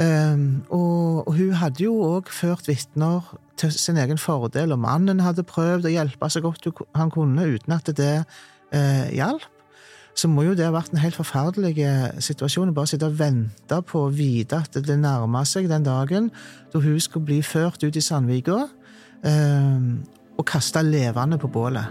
Um, 0.00 0.62
og, 0.72 1.26
og, 1.28 1.34
hun 1.36 1.56
hadde 1.60 1.82
jo 1.84 1.92
òg 2.06 2.30
ført 2.32 2.70
vitner 2.70 3.26
til 3.60 3.72
sin 3.74 3.98
egen 4.00 4.16
fordel, 4.16 4.72
og 4.72 4.80
mannen 4.80 5.20
hadde 5.20 5.44
prøvd 5.44 5.90
å 5.90 5.92
hjelpe 5.92 6.30
så 6.32 6.40
godt 6.40 6.70
han 6.96 7.12
kunne 7.12 7.44
uten 7.58 7.74
at 7.76 7.90
det 7.98 8.14
uh, 8.24 9.08
hjalp. 9.12 9.59
Så 10.14 10.28
må 10.28 10.44
jo 10.44 10.54
det 10.58 10.66
ha 10.66 10.74
vært 10.74 10.92
en 10.92 11.02
helt 11.02 11.16
forferdelig 11.16 11.74
eh, 11.86 12.06
situasjon 12.20 12.72
å 12.72 12.76
bare 12.76 12.90
sitte 12.90 13.08
og 13.08 13.18
vente 13.18 13.80
på 13.88 14.04
å 14.04 14.12
vite 14.12 14.58
at 14.64 14.78
det 14.86 14.98
nærma 14.98 15.44
seg 15.48 15.68
den 15.70 15.86
dagen 15.86 16.30
da 16.72 16.82
hun 16.82 17.00
skulle 17.00 17.28
bli 17.28 17.40
ført 17.46 17.82
ut 17.84 17.96
i 17.96 18.04
Sandvika. 18.04 18.68
eh, 19.22 20.18
og 20.40 20.46
kasta 20.48 20.80
levende 20.80 21.36
på 21.38 21.50
bålet. 21.52 21.84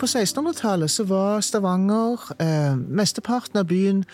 På 0.00 0.08
1600-tallet 0.08 0.90
så 0.90 1.04
var 1.04 1.42
Stavanger 1.44 2.22
eh, 2.40 2.74
Mesteparten 2.74 3.60
av 3.60 3.68
byen 3.68 4.04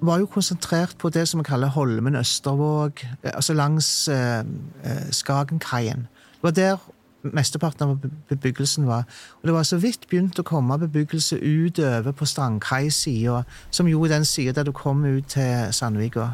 var 0.00 0.22
jo 0.22 0.30
konsentrert 0.32 0.96
på 0.98 1.10
det 1.12 1.26
som 1.28 1.42
vi 1.42 1.48
kaller 1.48 1.72
Holmen 1.74 2.16
Østervåg, 2.16 3.04
eh, 3.22 3.34
altså 3.34 3.54
langs 3.54 4.08
eh, 4.08 4.40
eh, 4.84 5.10
Skagenkaien. 5.12 6.06
Det 6.08 6.42
var 6.42 6.56
der 6.56 6.78
mesteparten 7.22 7.88
av 7.88 8.08
bebyggelsen 8.30 8.86
var. 8.88 9.04
Og 9.40 9.50
det 9.50 9.54
var 9.56 9.68
så 9.68 9.80
vidt 9.82 10.08
begynt 10.10 10.38
å 10.40 10.46
komme 10.46 10.78
bebyggelse 10.80 11.36
utover 11.36 12.12
på 12.16 12.28
Strandkai-sida, 12.28 13.44
som 13.70 13.88
jo 13.90 14.06
den 14.08 14.24
sida 14.24 14.60
der 14.60 14.70
du 14.70 14.72
kom 14.76 15.04
ut 15.04 15.32
til 15.34 15.72
Sandvika. 15.76 16.32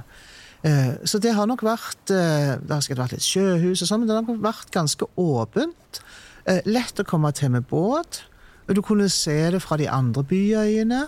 Eh, 0.67 0.95
så 1.05 1.21
det 1.23 1.35
har 1.37 1.47
nok 1.47 1.63
vært 1.67 2.11
eh, 2.11 2.57
Det 2.59 2.73
har 2.73 2.81
sikkert 2.83 3.05
vært 3.05 3.17
litt 3.19 3.27
sjøhus 3.27 3.83
og 3.85 3.91
sånn, 3.91 4.03
men 4.03 4.09
det 4.09 4.17
har 4.17 4.25
nok 4.25 4.41
vært 4.45 4.73
ganske 4.75 5.09
åpent. 5.21 6.01
Eh, 6.49 6.63
lett 6.67 7.03
å 7.03 7.07
komme 7.07 7.31
til 7.37 7.53
med 7.55 7.69
båt. 7.71 8.25
Du 8.67 8.83
kunne 8.83 9.11
se 9.13 9.37
det 9.55 9.63
fra 9.63 9.79
de 9.79 9.87
andre 9.91 10.25
byøyene. 10.27 11.07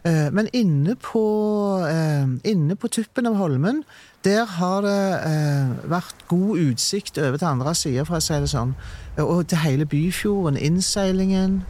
Men 0.00 0.46
inne 0.56 0.94
på, 0.96 1.20
inne 2.48 2.76
på 2.80 2.88
tuppen 2.88 3.26
av 3.28 3.34
Holmen, 3.36 3.82
der 4.24 4.46
har 4.48 4.80
det 4.86 5.82
vært 5.92 6.22
god 6.30 6.62
utsikt 6.62 7.20
over 7.20 7.36
til 7.36 7.48
andre 7.50 7.74
sida, 7.76 8.06
for 8.08 8.16
å 8.16 8.22
si 8.24 8.38
det 8.40 8.48
sånn. 8.48 8.72
Og 9.18 9.46
til 9.48 9.58
hele 9.58 9.86
Byfjorden. 9.86 10.56
Innseilingen. 10.56 11.62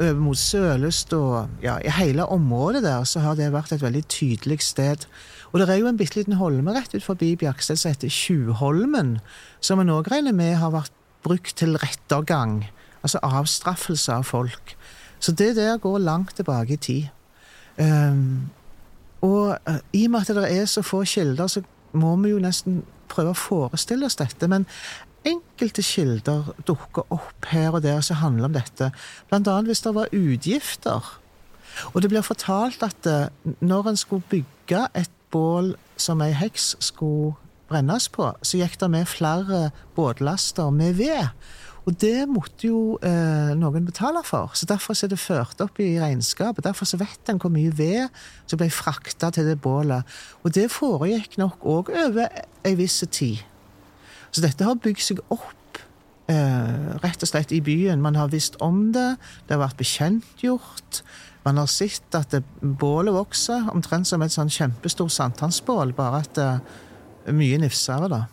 Over 0.00 0.18
mot 0.18 0.38
Søløst 0.38 1.12
og 1.14 1.48
ja, 1.62 1.76
i 1.78 1.90
hele 1.94 2.26
området 2.26 2.82
der 2.82 3.04
så 3.06 3.20
har 3.22 3.36
det 3.38 3.52
vært 3.54 3.72
et 3.72 3.82
veldig 3.82 4.02
tydelig 4.10 4.58
sted. 4.66 5.06
Og 5.52 5.60
det 5.60 5.68
er 5.70 5.78
jo 5.78 5.86
en 5.86 5.96
bitte 5.96 6.18
liten 6.18 6.34
holme 6.40 6.74
rett 6.74 6.96
ut 6.96 7.04
forbi 7.04 7.36
Bjerksted 7.38 7.78
som 7.78 7.92
heter 7.92 8.10
Tjuvholmen, 8.10 9.18
som 9.62 9.78
en 9.78 9.92
òg 9.94 10.10
regner 10.10 10.34
med 10.34 10.56
har 10.58 10.74
vært 10.74 10.90
brukt 11.24 11.54
til 11.56 11.78
rettergang, 11.78 12.64
altså 13.02 13.22
avstraffelse 13.22 14.12
av 14.12 14.26
folk. 14.26 14.74
Så 15.22 15.32
det 15.32 15.54
der 15.56 15.78
går 15.78 16.02
langt 16.02 16.34
tilbake 16.36 16.74
i 16.74 16.76
tid. 16.76 17.04
Um, 17.78 18.50
og 19.22 19.56
i 19.92 20.04
og 20.04 20.10
med 20.10 20.20
at 20.20 20.34
det 20.36 20.50
er 20.58 20.66
så 20.66 20.82
få 20.82 21.04
kilder, 21.04 21.46
så 21.46 21.62
må 21.92 22.16
vi 22.16 22.34
jo 22.34 22.42
nesten 22.42 22.82
prøve 23.08 23.30
å 23.30 23.38
forestille 23.38 24.10
oss 24.10 24.18
dette. 24.18 24.48
Men 24.50 24.66
enkelte 25.28 25.82
kilder 25.84 26.52
dukker 26.68 27.06
opp 27.14 27.48
her 27.50 27.74
og 27.74 27.84
der 27.84 28.00
som 28.04 28.20
handler 28.22 28.50
om 28.50 28.56
dette. 28.56 28.90
Bl.a. 29.30 29.60
hvis 29.66 29.84
det 29.84 29.94
var 29.96 30.12
utgifter. 30.12 31.12
Og 31.92 32.02
det 32.02 32.10
blir 32.12 32.24
fortalt 32.26 32.82
at 32.86 33.08
eh, 33.10 33.32
når 33.60 33.90
en 33.90 33.98
skulle 33.98 34.26
bygge 34.30 34.86
et 34.94 35.10
bål 35.34 35.74
som 35.96 36.22
ei 36.22 36.32
heks 36.36 36.74
skulle 36.84 37.34
brennes 37.70 38.06
på, 38.12 38.30
så 38.42 38.60
gikk 38.60 38.78
det 38.80 38.90
med 38.92 39.10
flere 39.10 39.68
båtlaster 39.96 40.70
med 40.70 40.98
ved. 41.00 41.32
Og 41.84 41.96
det 42.00 42.24
måtte 42.30 42.68
jo 42.68 42.96
eh, 43.04 43.52
noen 43.58 43.84
betale 43.84 44.22
for, 44.24 44.54
så 44.56 44.68
derfor 44.68 44.96
er 44.96 45.10
det 45.12 45.20
ført 45.20 45.60
opp 45.60 45.80
i 45.84 45.98
regnskapet. 46.00 46.64
Derfor 46.64 46.88
så 46.88 47.00
vet 47.00 47.28
en 47.28 47.40
hvor 47.40 47.52
mye 47.52 47.72
ved 47.76 48.06
som 48.46 48.60
ble 48.60 48.70
frakta 48.72 49.28
til 49.34 49.50
det 49.50 49.58
bålet. 49.60 50.06
Og 50.42 50.54
det 50.56 50.70
foregikk 50.72 51.36
nok 51.40 51.66
òg 51.74 51.92
over 52.06 52.40
ei 52.64 52.76
viss 52.78 53.02
tid. 53.12 53.42
Så 54.34 54.42
dette 54.42 54.66
har 54.66 54.80
bygd 54.82 55.02
seg 55.04 55.20
opp 55.30 55.78
eh, 56.32 56.94
rett 57.04 57.22
og 57.22 57.30
slett 57.30 57.54
i 57.54 57.62
byen. 57.62 58.02
Man 58.02 58.18
har 58.18 58.32
visst 58.32 58.58
om 58.64 58.88
det, 58.94 59.14
det 59.46 59.54
har 59.54 59.62
vært 59.62 59.78
bekjentgjort. 59.78 61.04
Man 61.44 61.60
har 61.60 61.70
sett 61.70 62.16
at 62.18 62.34
bålet 62.60 63.14
vokser, 63.14 63.68
omtrent 63.70 64.08
som 64.10 64.24
et 64.24 64.34
sånn 64.34 64.50
kjempestort 64.50 65.14
sankthansbål, 65.14 65.92
bare 65.94 66.24
at 66.24 66.32
det 66.34 66.48
er 67.30 67.36
mye 67.36 67.60
nifsere, 67.62 68.08
da. 68.10 68.24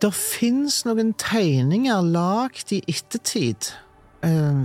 Det 0.00 0.10
fins 0.16 0.82
noen 0.84 1.12
tegninger 1.20 2.08
lagd 2.12 2.72
i 2.76 2.80
ettertid. 2.92 3.70
Eh, 4.24 4.64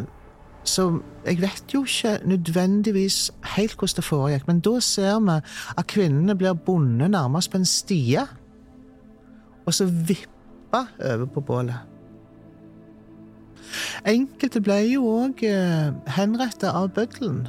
så 0.70 0.86
jeg 1.26 1.42
vet 1.42 1.74
jo 1.74 1.84
ikke 1.88 2.20
nødvendigvis 2.30 3.32
helt 3.56 3.76
hvordan 3.76 3.96
det 3.98 4.06
foregikk, 4.06 4.48
men 4.48 4.60
da 4.66 4.80
ser 4.84 5.20
vi 5.26 5.38
at 5.78 5.88
kvinnene 5.90 6.38
blir 6.38 6.54
bundet 6.54 7.12
nærmest 7.12 7.52
på 7.52 7.58
en 7.58 7.66
stie, 7.66 8.26
og 9.66 9.74
så 9.74 9.86
vippa 9.86 10.86
over 11.12 11.26
på 11.34 11.42
bålet. 11.42 11.90
Enkelte 14.08 14.62
ble 14.66 14.80
jo 14.90 15.06
òg 15.10 15.44
eh, 15.46 15.90
henrettet 16.16 16.70
av 16.72 16.90
bøddelen. 16.96 17.44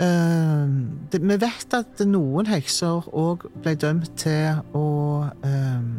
Eh, 0.00 0.72
vi 1.12 1.36
vet 1.42 1.76
at 1.76 2.02
noen 2.08 2.48
hekser 2.50 3.06
òg 3.14 3.46
ble 3.60 3.76
dømt 3.78 4.16
til 4.20 4.62
å 4.76 4.86
eh, 5.44 5.92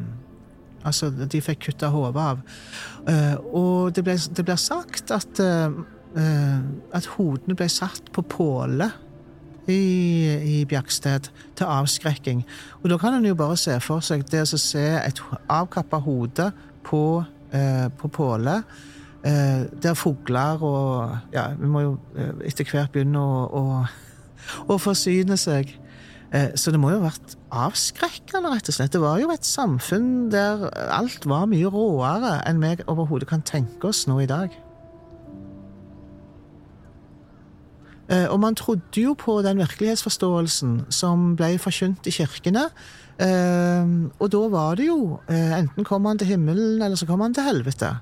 Altså, 0.81 1.11
de 1.13 1.37
fikk 1.45 1.59
kutta 1.67 1.91
hodet 1.93 2.21
av. 2.25 2.39
Og 3.53 3.91
det, 3.93 4.01
blir 4.01 4.57
sagt 4.57 5.11
at 5.13 5.37
at 6.11 7.05
hodene 7.13 7.55
ble 7.55 7.69
satt 7.71 8.09
på 8.11 8.23
påle 8.27 8.89
i, 9.69 10.59
i 10.59 10.65
Bjerksted 10.65 11.29
til 11.57 11.69
avskrekking. 11.69 12.43
Og 12.81 12.89
da 12.91 12.97
kan 13.01 13.15
en 13.17 13.27
jo 13.27 13.37
bare 13.37 13.57
se 13.59 13.77
for 13.83 14.03
seg 14.05 14.25
det 14.31 14.43
å 14.43 14.59
se 14.59 14.85
et 14.99 15.21
avkappa 15.51 16.01
hode 16.03 16.51
på, 16.87 17.23
eh, 17.53 17.87
på 17.97 18.11
påle. 18.11 18.61
Eh, 19.23 19.67
der 19.83 19.93
fugler 19.93 20.63
og 20.65 21.17
Ja, 21.33 21.51
vi 21.53 21.67
må 21.69 21.83
jo 21.85 21.91
eh, 22.17 22.33
etter 22.49 22.65
hvert 22.65 22.91
begynne 22.91 23.21
å, 23.21 23.45
å, 23.53 23.63
å 24.73 24.79
forsyne 24.81 25.37
seg. 25.37 25.75
Eh, 26.33 26.55
så 26.55 26.71
det 26.73 26.79
må 26.81 26.89
jo 26.89 27.01
ha 27.03 27.11
vært 27.11 27.35
avskrekkende, 27.51 28.49
rett 28.49 28.71
og 28.71 28.77
slett. 28.77 28.93
Det 28.95 29.03
var 29.03 29.21
jo 29.21 29.29
et 29.33 29.45
samfunn 29.45 30.31
der 30.33 30.65
alt 30.89 31.27
var 31.29 31.45
mye 31.51 31.69
råere 31.69 32.39
enn 32.49 32.63
vi 32.63 32.73
overhodet 32.87 33.29
kan 33.29 33.45
tenke 33.45 33.91
oss 33.91 34.07
nå 34.09 34.23
i 34.23 34.29
dag. 34.31 34.55
Og 38.11 38.39
man 38.43 38.55
trodde 38.59 39.01
jo 39.01 39.13
på 39.15 39.37
den 39.45 39.61
virkelighetsforståelsen 39.61 40.81
som 40.91 41.35
ble 41.39 41.53
forkynt 41.61 42.07
i 42.09 42.13
kirkene. 42.15 42.65
Eh, 43.21 43.85
og 44.19 44.31
da 44.33 44.41
var 44.49 44.75
det 44.75 44.87
jo 44.87 45.19
eh, 45.29 45.59
enten 45.59 45.85
kom 45.85 46.05
han 46.05 46.17
til 46.17 46.27
himmelen, 46.27 46.81
eller 46.81 46.95
så 46.95 47.05
kom 47.05 47.21
han 47.21 47.33
til 47.33 47.43
helvete. 47.43 47.95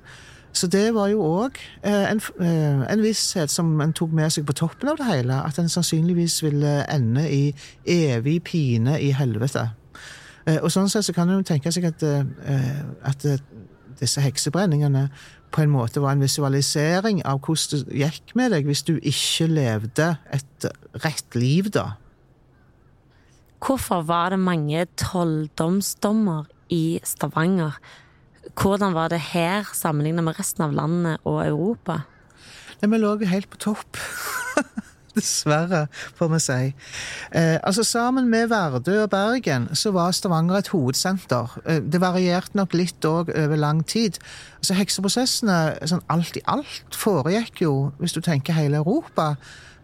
Så 0.54 0.67
det 0.67 0.93
var 0.95 1.08
jo 1.12 1.22
òg 1.22 1.58
en, 1.86 2.22
en, 2.41 3.02
visshet 3.04 3.52
som 3.54 3.67
en 3.82 3.93
tok 3.93 4.15
med 4.17 4.32
seg 4.34 4.48
på 4.48 4.56
toppen 4.58 4.89
av 4.89 4.98
det 4.98 5.06
hele. 5.06 5.36
At 5.45 5.60
en 5.62 5.69
sannsynligvis 5.69 6.39
ville 6.43 6.72
ende 6.89 7.28
i 7.30 7.54
evig 7.86 8.39
pine 8.43 8.98
i 8.98 9.12
helvete. 9.13 9.67
Og 10.63 10.72
sånn 10.74 10.89
sett 10.89 11.06
så 11.06 11.13
kan 11.13 11.30
en 11.30 11.45
tenke 11.45 11.69
seg 11.72 11.86
at, 11.91 12.02
at 12.02 13.28
disse 14.02 14.26
heksebrenningene 14.26 15.06
på 15.52 15.64
en 15.64 15.72
måte 15.74 16.02
var 16.04 16.16
en 16.16 16.24
visualisering 16.24 17.24
av 17.28 17.42
hvordan 17.46 17.88
det 17.88 18.02
gikk 18.04 18.36
med 18.38 18.54
deg 18.54 18.68
hvis 18.70 18.84
du 18.88 18.96
ikke 18.98 19.50
levde 19.50 20.12
et 20.36 20.70
rett 21.04 21.38
liv, 21.38 21.72
da. 21.74 21.96
Hvorfor 23.60 24.06
var 24.08 24.32
det 24.32 24.40
mange 24.40 24.86
trolldomsdommer 25.00 26.48
i 26.72 27.00
Stavanger? 27.04 27.76
Hvordan 28.56 28.96
var 28.96 29.12
det 29.12 29.20
her 29.34 29.68
sammenlignet 29.76 30.24
med 30.24 30.40
resten 30.40 30.64
av 30.66 30.76
landet 30.76 31.20
og 31.28 31.42
Europa? 31.44 32.04
Nei, 32.80 32.90
Vi 32.90 32.98
lå 33.02 33.18
helt 33.28 33.50
på 33.50 33.60
topp. 33.60 34.00
Dessverre, 35.20 35.86
får 36.18 36.32
vi 36.34 36.42
si. 36.44 36.60
Eh, 37.36 37.58
altså 37.64 37.84
Sammen 37.84 38.30
med 38.32 38.50
Vardø 38.52 39.04
og 39.04 39.10
Bergen 39.14 39.70
så 39.74 39.92
var 39.96 40.12
Stavanger 40.16 40.60
et 40.60 40.72
hovedsenter. 40.74 41.58
Eh, 41.66 41.82
det 41.84 42.02
varierte 42.02 42.58
nok 42.58 42.76
litt 42.78 43.06
òg 43.06 43.34
over 43.36 43.60
lang 43.60 43.84
tid. 43.88 44.20
Altså 44.60 44.78
Hekseprosessene 44.80 45.60
sånn 45.90 46.06
alt 46.10 46.38
i 46.40 46.46
alt 46.48 46.96
foregikk 46.96 47.64
jo, 47.66 47.74
hvis 48.00 48.16
du 48.16 48.22
tenker 48.26 48.58
hele 48.58 48.82
Europa, 48.82 49.36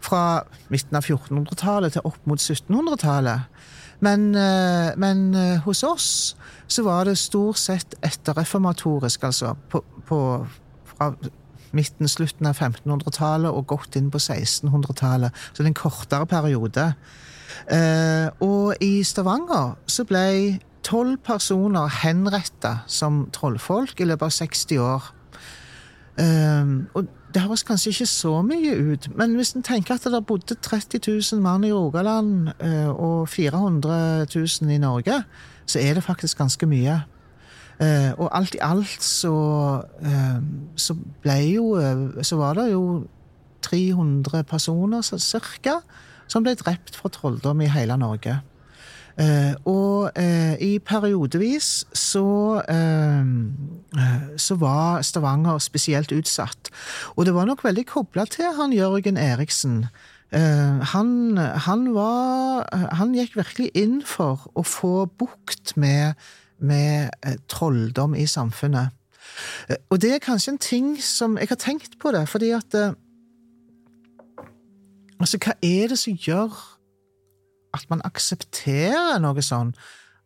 fra 0.05 0.43
midten 0.69 0.97
av 0.99 1.05
1400-tallet 1.07 1.95
til 1.95 2.05
opp 2.05 2.27
mot 2.29 2.41
1700-tallet. 2.41 3.49
Men, 4.05 4.27
eh, 4.35 4.91
men 4.99 5.33
eh, 5.35 5.63
hos 5.65 5.83
oss 5.87 6.09
så 6.67 6.83
var 6.85 7.07
det 7.07 7.17
stort 7.17 7.59
sett 7.61 7.95
etterreformatorisk, 8.03 9.23
altså. 9.23 9.55
På, 9.71 9.83
på, 10.07 10.19
fra 10.91 11.13
midten, 11.75 12.09
slutten 12.09 12.49
av 12.49 12.59
1500-tallet 12.59 13.51
og 13.51 13.67
godt 13.73 13.97
inn 13.99 14.11
på 14.13 14.21
1600-tallet. 14.21 15.35
Så 15.51 15.59
det 15.59 15.67
er 15.67 15.73
en 15.73 15.81
kortere 15.81 16.29
periode. 16.29 16.87
Eh, 17.71 18.27
og 18.43 18.83
i 18.83 19.03
Stavanger 19.07 19.75
så 19.89 20.05
ble 20.07 20.25
tolv 20.85 21.17
personer 21.25 21.89
henretta 22.03 22.79
som 22.91 23.25
trollfolk 23.33 24.01
i 24.01 24.09
løpet 24.09 24.27
av 24.27 24.35
60 24.35 24.81
år. 24.85 25.11
Eh, 26.21 26.73
og 26.95 27.13
det 27.35 27.43
høres 27.43 27.65
kanskje 27.67 27.91
ikke 27.91 28.07
så 28.07 28.37
mye 28.47 28.75
ut, 28.93 29.09
men 29.19 29.33
hvis 29.35 29.51
en 29.57 29.65
tenker 29.65 29.97
at 29.97 30.05
det 30.07 30.21
bodde 30.27 30.55
30 30.55 31.01
000 31.03 31.41
mann 31.43 31.65
i 31.67 31.73
Rogaland 31.73 32.53
eh, 32.63 32.87
og 32.87 33.27
400 33.27 34.29
000 34.31 34.71
i 34.71 34.79
Norge, 34.79 35.17
så 35.67 35.81
er 35.81 35.97
det 35.97 36.05
faktisk 36.05 36.39
ganske 36.39 36.69
mye. 36.69 37.01
Eh, 37.75 38.11
og 38.15 38.29
alt 38.31 38.55
i 38.55 38.61
alt 38.63 39.03
så, 39.03 39.35
eh, 39.99 40.39
så 40.79 40.95
ble 41.23 41.35
jo 41.49 41.73
eh, 41.75 42.23
Så 42.23 42.37
var 42.39 42.55
det 42.55 42.69
jo 42.71 43.03
300 43.67 44.45
personer 44.47 45.01
cirka 45.03 45.81
som 46.31 46.45
ble 46.45 46.53
drept 46.55 46.95
fra 46.95 47.09
trolldom 47.09 47.61
i 47.61 47.69
hele 47.69 47.97
Norge. 47.97 48.41
og 49.65 50.11
i 50.59 50.79
periodevis 50.79 51.85
så 51.93 52.61
så 54.37 54.55
var 54.55 55.01
Stavanger 55.01 55.57
spesielt 55.57 56.11
utsatt. 56.11 56.69
Og 57.15 57.25
det 57.25 57.33
var 57.33 57.45
nok 57.45 57.63
veldig 57.63 57.85
kobla 57.85 58.25
til 58.25 58.51
han 58.57 58.73
Jørgen 58.73 59.17
Eriksen. 59.17 59.87
han, 60.31 61.37
han, 61.37 61.93
var, 61.93 62.67
han 62.93 63.13
gikk 63.15 63.37
virkelig 63.37 63.71
inn 63.73 64.01
for 64.05 64.51
å 64.53 64.63
få 64.63 65.05
bukt 65.05 65.77
med 65.77 66.13
med 66.59 67.09
eh, 67.25 67.37
trolldom 67.47 68.15
i 68.15 68.25
samfunnet. 68.25 68.89
Eh, 69.69 69.75
og 69.89 70.01
det 70.01 70.13
er 70.13 70.23
kanskje 70.23 70.51
en 70.51 70.57
ting 70.57 71.01
som 71.03 71.37
Jeg 71.37 71.47
har 71.49 71.55
tenkt 71.55 71.99
på 71.99 72.11
det, 72.11 72.29
fordi 72.29 72.49
at 72.49 72.73
eh, 72.73 72.93
Altså, 75.19 75.37
hva 75.39 75.53
er 75.63 75.87
det 75.87 75.97
som 75.97 76.13
gjør 76.13 76.51
at 77.73 77.85
man 77.89 78.01
aksepterer 78.03 79.19
noe 79.23 79.41
sånn? 79.41 79.69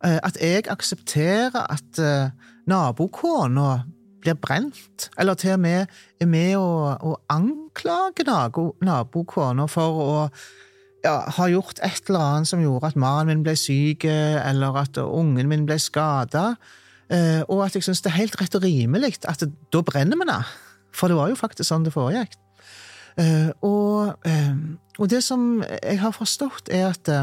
At 0.02 0.38
jeg 0.42 0.66
aksepterer 0.66 1.54
at 1.54 2.00
nabokona 2.66 3.84
blir 4.22 4.34
brent, 4.34 5.10
eller 5.18 5.38
til 5.38 5.54
og 5.54 5.60
med 5.60 5.94
er 6.20 6.26
med 6.26 6.56
å, 6.58 6.96
å 6.98 7.14
anklage 7.30 8.26
nabokona 8.82 9.68
for 9.70 10.02
å 10.02 10.10
ja, 11.04 11.16
har 11.38 11.52
gjort 11.54 11.80
et 11.86 12.10
eller 12.10 12.26
annet 12.26 12.50
som 12.50 12.62
gjorde 12.64 12.92
at 12.92 13.00
mannen 13.00 13.32
min 13.32 13.44
ble 13.46 13.56
syk, 13.60 14.06
eller 14.06 14.82
at 14.82 15.00
ungen 15.02 15.50
min 15.52 15.66
ble 15.68 15.80
skada, 15.82 16.54
eh, 17.12 17.42
og 17.48 17.64
at 17.66 17.78
jeg 17.78 17.88
syns 17.88 18.04
det 18.04 18.12
er 18.12 18.20
helt 18.20 18.40
rett 18.42 18.58
og 18.58 18.66
rimelig 18.66 19.20
at 19.30 19.44
da 19.46 19.84
brenner 19.86 20.20
vi 20.20 20.30
det. 20.30 20.42
For 20.96 21.12
det 21.12 21.20
var 21.20 21.32
jo 21.32 21.40
faktisk 21.40 21.70
sånn 21.70 21.86
det 21.86 21.94
foregikk. 21.96 22.36
Eh, 23.20 23.52
og, 23.66 24.18
eh, 24.28 24.56
og 25.00 25.12
det 25.12 25.22
som 25.24 25.64
jeg 25.64 26.00
har 26.02 26.16
forstått, 26.16 26.72
er 26.74 26.92
at 26.92 27.14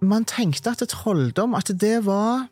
man 0.00 0.26
tenkte 0.28 0.70
at 0.70 0.84
trolldom 0.92 1.56
at 1.58 1.72
det 1.74 2.06
var 2.06 2.46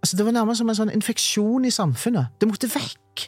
altså 0.00 0.16
Det 0.16 0.24
var 0.24 0.32
nærmest 0.32 0.62
som 0.62 0.68
en 0.72 0.76
sånn 0.78 0.92
infeksjon 0.96 1.66
i 1.68 1.70
samfunnet. 1.70 2.32
Det 2.40 2.48
måtte 2.48 2.70
vekk. 2.72 3.26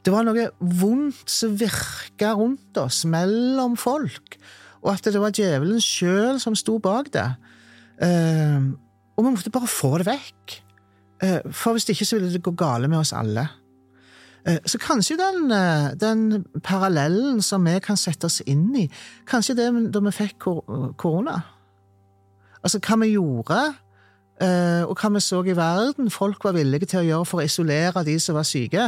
Det 0.00 0.12
var 0.14 0.24
noe 0.24 0.48
vondt 0.58 1.28
som 1.28 1.56
virka 1.60 2.32
rundt 2.38 2.78
oss, 2.80 3.04
mellom 3.04 3.76
folk. 3.76 4.38
og 4.80 4.94
at 4.94 5.04
det 5.12 5.20
var 5.20 5.34
djevelen 5.36 5.80
sjøl 5.84 6.38
som 6.40 6.54
sto 6.56 6.78
bak 6.80 7.10
det. 7.12 7.26
Eh, 8.00 8.62
og 9.16 9.26
vi 9.26 9.32
måtte 9.34 9.52
bare 9.52 9.68
få 9.68 9.98
det 10.00 10.06
vekk. 10.08 10.54
Eh, 11.20 11.40
for 11.52 11.76
hvis 11.76 11.88
ikke 11.92 12.06
så 12.08 12.16
ville 12.16 12.32
det 12.32 12.42
gå 12.42 12.54
gale 12.56 12.88
med 12.88 13.02
oss 13.02 13.12
alle. 13.12 13.44
Eh, 14.48 14.56
så 14.64 14.78
kanskje 14.80 15.18
den, 15.20 15.52
eh, 15.52 15.92
den, 16.00 16.44
parallellen 16.64 17.42
som 17.42 17.64
vi 17.64 17.78
kan 17.80 17.96
sette 17.96 18.24
oss 18.24 18.40
inn 18.46 18.74
i, 18.76 18.90
kanskje 19.26 19.56
det 19.56 19.92
da 19.92 20.00
vi 20.00 20.10
fikk 20.10 20.38
korona. 20.96 21.42
Altså 22.64 22.80
hva 22.80 22.96
vi 23.04 23.12
gjorde, 23.12 23.74
og 24.40 24.96
hva 24.96 25.10
vi 25.12 25.20
så 25.20 25.42
i 25.44 25.56
verden 25.56 26.10
folk 26.10 26.44
var 26.46 26.54
villige 26.56 26.86
til 26.88 27.02
å 27.02 27.04
gjøre 27.04 27.28
for 27.28 27.42
å 27.42 27.44
isolere 27.44 28.04
de 28.06 28.14
som 28.22 28.38
var 28.38 28.46
syke. 28.48 28.86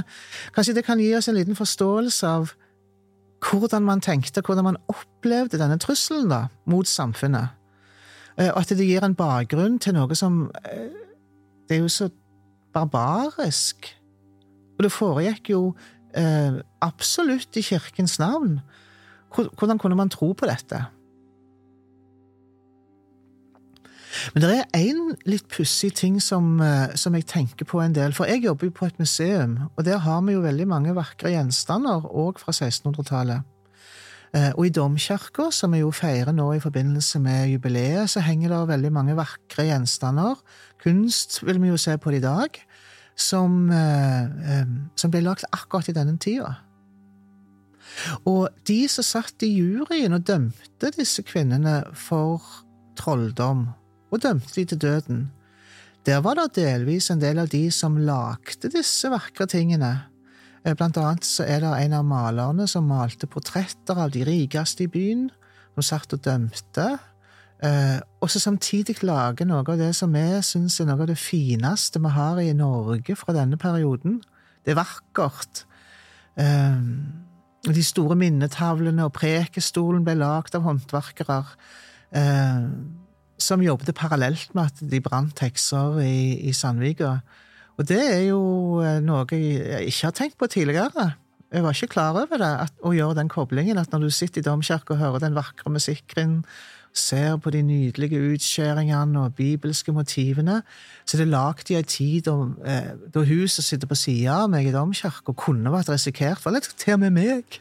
Kanskje 0.54 0.74
det 0.78 0.84
kan 0.86 1.00
gi 1.00 1.10
oss 1.18 1.28
en 1.28 1.36
liten 1.36 1.58
forståelse 1.58 2.28
av 2.28 2.54
hvordan 3.42 3.84
man 3.84 4.00
tenkte, 4.00 4.40
hvordan 4.40 4.70
man 4.70 4.80
opplevde 4.88 5.60
denne 5.60 5.76
trusselen 5.82 6.30
da, 6.30 6.46
mot 6.64 6.88
samfunnet. 6.88 7.52
Og 8.38 8.60
at 8.62 8.72
det 8.72 8.86
gir 8.86 9.04
en 9.04 9.18
bakgrunn 9.18 9.76
til 9.82 9.92
noe 9.98 10.16
som 10.16 10.46
Det 11.68 11.76
er 11.76 11.82
jo 11.82 11.90
så 11.92 12.08
barbarisk 12.72 13.92
og 14.82 14.88
det 14.88 14.92
foregikk 14.92 15.52
jo 15.52 15.60
eh, 16.18 16.58
absolutt 16.82 17.54
i 17.54 17.62
kirkens 17.62 18.18
navn. 18.18 18.58
Hvordan 19.30 19.78
kunne 19.78 19.96
man 19.96 20.10
tro 20.10 20.32
på 20.34 20.48
dette? 20.48 20.80
Men 24.34 24.44
det 24.44 24.50
er 24.54 24.76
én 24.78 25.14
litt 25.28 25.48
pussig 25.50 25.92
ting 25.98 26.18
som, 26.22 26.60
eh, 26.60 26.94
som, 26.94 27.14
jeg 27.14 27.26
tenker 27.26 27.68
på 27.68 27.80
en 27.82 27.94
del. 27.96 28.12
For 28.16 28.28
jeg 28.28 28.44
jobber 28.44 28.68
jo 28.68 28.76
på 28.76 28.86
et 28.86 28.98
museum, 28.98 29.58
og 29.76 29.84
der 29.84 29.98
har 29.98 30.20
vi 30.22 30.36
jo 30.36 30.44
veldig 30.44 30.68
mange 30.68 30.94
vakre 30.94 31.32
gjenstander, 31.34 32.06
òg 32.06 32.38
fra 32.42 32.52
1600-tallet. 32.52 33.42
Eh, 34.34 34.50
og 34.56 34.66
i 34.66 34.72
domkirka, 34.72 35.50
som 35.52 35.74
vi 35.74 35.82
jo 35.82 35.90
feirer 35.92 36.32
nå 36.32 36.54
i 36.56 36.62
forbindelse 36.62 37.20
med 37.20 37.50
jubileet, 37.52 38.08
så 38.10 38.22
henger 38.24 38.48
det 38.54 38.68
veldig 38.68 38.92
mange 38.92 39.16
vakre 39.16 39.66
gjenstander. 39.68 40.40
Kunst 40.82 41.42
vil 41.44 41.60
vi 41.60 41.68
jo 41.68 41.76
se 41.80 41.98
på 41.98 42.10
det 42.10 42.22
i 42.22 42.26
dag 42.26 42.60
som, 43.16 43.70
eh, 43.70 44.64
som 44.96 45.10
ble 45.10 45.20
lagd 45.20 45.44
akkurat 45.52 45.88
i 45.88 45.96
denne 45.96 46.16
tida. 46.18 46.56
Og 48.24 48.48
de 48.64 48.88
som 48.88 49.04
satt 49.04 49.44
i 49.44 49.52
juryen 49.52 50.16
og 50.16 50.24
dømte 50.24 50.92
disse 50.96 51.22
kvinnene 51.26 51.82
for 51.98 52.40
trolldom, 52.96 53.68
og 54.12 54.22
dømte 54.22 54.54
de 54.54 54.66
til 54.68 54.80
døden, 54.80 55.22
der 56.06 56.20
var 56.20 56.36
det 56.38 56.58
delvis 56.58 57.10
en 57.10 57.20
del 57.22 57.38
av 57.38 57.50
de 57.52 57.68
som 57.70 57.96
lagde 57.96 58.70
disse 58.74 59.10
vakre 59.10 59.46
tingene. 59.50 59.92
Eh, 60.64 60.74
blant 60.74 60.98
annet 60.98 61.26
så 61.26 61.46
er 61.46 61.62
det 61.62 61.70
en 61.84 61.94
av 62.00 62.04
malerne 62.06 62.66
som 62.70 62.88
malte 62.90 63.30
portretter 63.30 63.98
av 63.98 64.10
de 64.14 64.24
rikeste 64.26 64.84
i 64.84 64.90
byen, 64.90 65.30
som 65.74 65.86
satt 65.92 66.16
og 66.16 66.24
dømte 66.26 66.90
Eh, 67.62 67.98
og 68.18 68.30
så 68.30 68.40
samtidig 68.42 69.04
lage 69.06 69.46
noe 69.46 69.62
av 69.62 69.78
det 69.78 69.92
som 69.94 70.10
vi 70.14 70.24
syns 70.42 70.80
er 70.82 70.88
noe 70.88 71.04
av 71.04 71.12
det 71.12 71.18
fineste 71.20 72.00
vi 72.02 72.10
har 72.10 72.40
i 72.42 72.50
Norge 72.58 73.14
fra 73.18 73.34
denne 73.36 73.58
perioden. 73.60 74.18
Det 74.66 74.74
er 74.74 74.80
vakkert. 74.80 75.62
Eh, 76.34 76.80
de 77.62 77.84
store 77.86 78.16
minnetavlene 78.18 79.06
og 79.06 79.14
prekestolen 79.14 80.02
ble 80.02 80.16
lagd 80.18 80.56
av 80.58 80.66
håndverkere 80.66 81.38
som 83.52 83.64
jobbet 83.64 83.94
parallelt 83.96 84.54
med 84.56 84.70
at 84.70 84.84
de 84.90 85.00
brant 85.04 85.44
hekser 85.44 86.00
i, 86.04 86.48
i 86.48 86.56
Sandvika. 86.56 87.18
Og 87.80 87.88
det 87.88 88.02
er 88.02 88.22
jo 88.30 88.42
eh, 88.84 89.00
noe 89.04 89.26
jeg 89.30 89.88
ikke 89.92 90.08
har 90.08 90.16
tenkt 90.16 90.38
på 90.40 90.50
tidligere. 90.50 91.12
Jeg 91.52 91.64
var 91.64 91.76
ikke 91.76 91.94
klar 91.94 92.16
over 92.16 92.40
det, 92.40 92.52
at, 92.66 92.76
å 92.80 92.94
gjøre 92.96 93.18
den 93.20 93.32
koblingen. 93.32 93.80
At 93.80 93.92
når 93.92 94.06
du 94.06 94.14
sitter 94.14 94.40
i 94.40 94.46
domkirka 94.46 94.94
og 94.94 95.02
hører 95.02 95.26
den 95.26 95.36
vakre 95.36 95.72
musikken 95.72 96.40
ser 96.92 97.38
på 97.40 97.50
de 97.50 97.62
nydelige 97.64 98.20
utskjæringene 98.34 99.20
og 99.20 99.34
bibelske 99.34 99.92
motivene, 99.96 100.58
så 101.06 101.16
er 101.16 101.22
det 101.22 101.32
lagd 101.32 101.70
i 101.72 101.78
ei 101.78 101.86
tid 101.88 102.26
da, 102.28 102.34
eh, 102.68 102.90
da 103.14 103.24
huset 103.24 103.64
sitter 103.64 103.88
på 103.88 103.96
sida 103.96 104.42
av 104.42 104.50
meg 104.52 104.68
i 104.68 104.74
domkirka, 104.74 105.32
kunne 105.32 105.72
vært 105.72 105.88
risikert, 105.92 106.40
for 106.40 106.52
til 106.60 106.94
og 106.94 107.00
med 107.00 107.16
meg, 107.16 107.60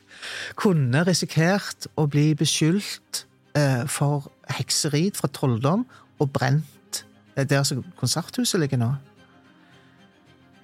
kunne 0.59 1.05
risikert 1.07 1.87
å 1.95 2.07
bli 2.11 2.33
beskyldt 2.35 3.23
eh, 3.55 3.87
for 3.87 4.27
hekseri, 4.57 5.09
fra 5.15 5.29
trolldom, 5.33 5.85
og 6.21 6.31
brent 6.33 7.03
der 7.35 7.63
som 7.63 7.83
konserthuset 7.97 8.59
ligger 8.59 8.79
nå. 8.81 8.89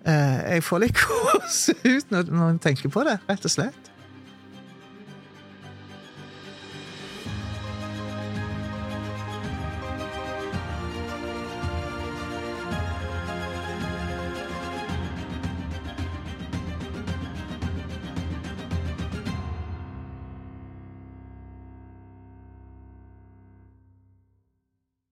Eh, 0.07 0.39
jeg 0.55 0.63
får 0.63 0.83
litt 0.83 0.99
gåsehud 1.03 2.11
når 2.13 2.31
jeg 2.31 2.59
tenker 2.63 2.93
på 2.93 3.03
det, 3.07 3.17
rett 3.29 3.47
og 3.47 3.53
slett. 3.53 3.91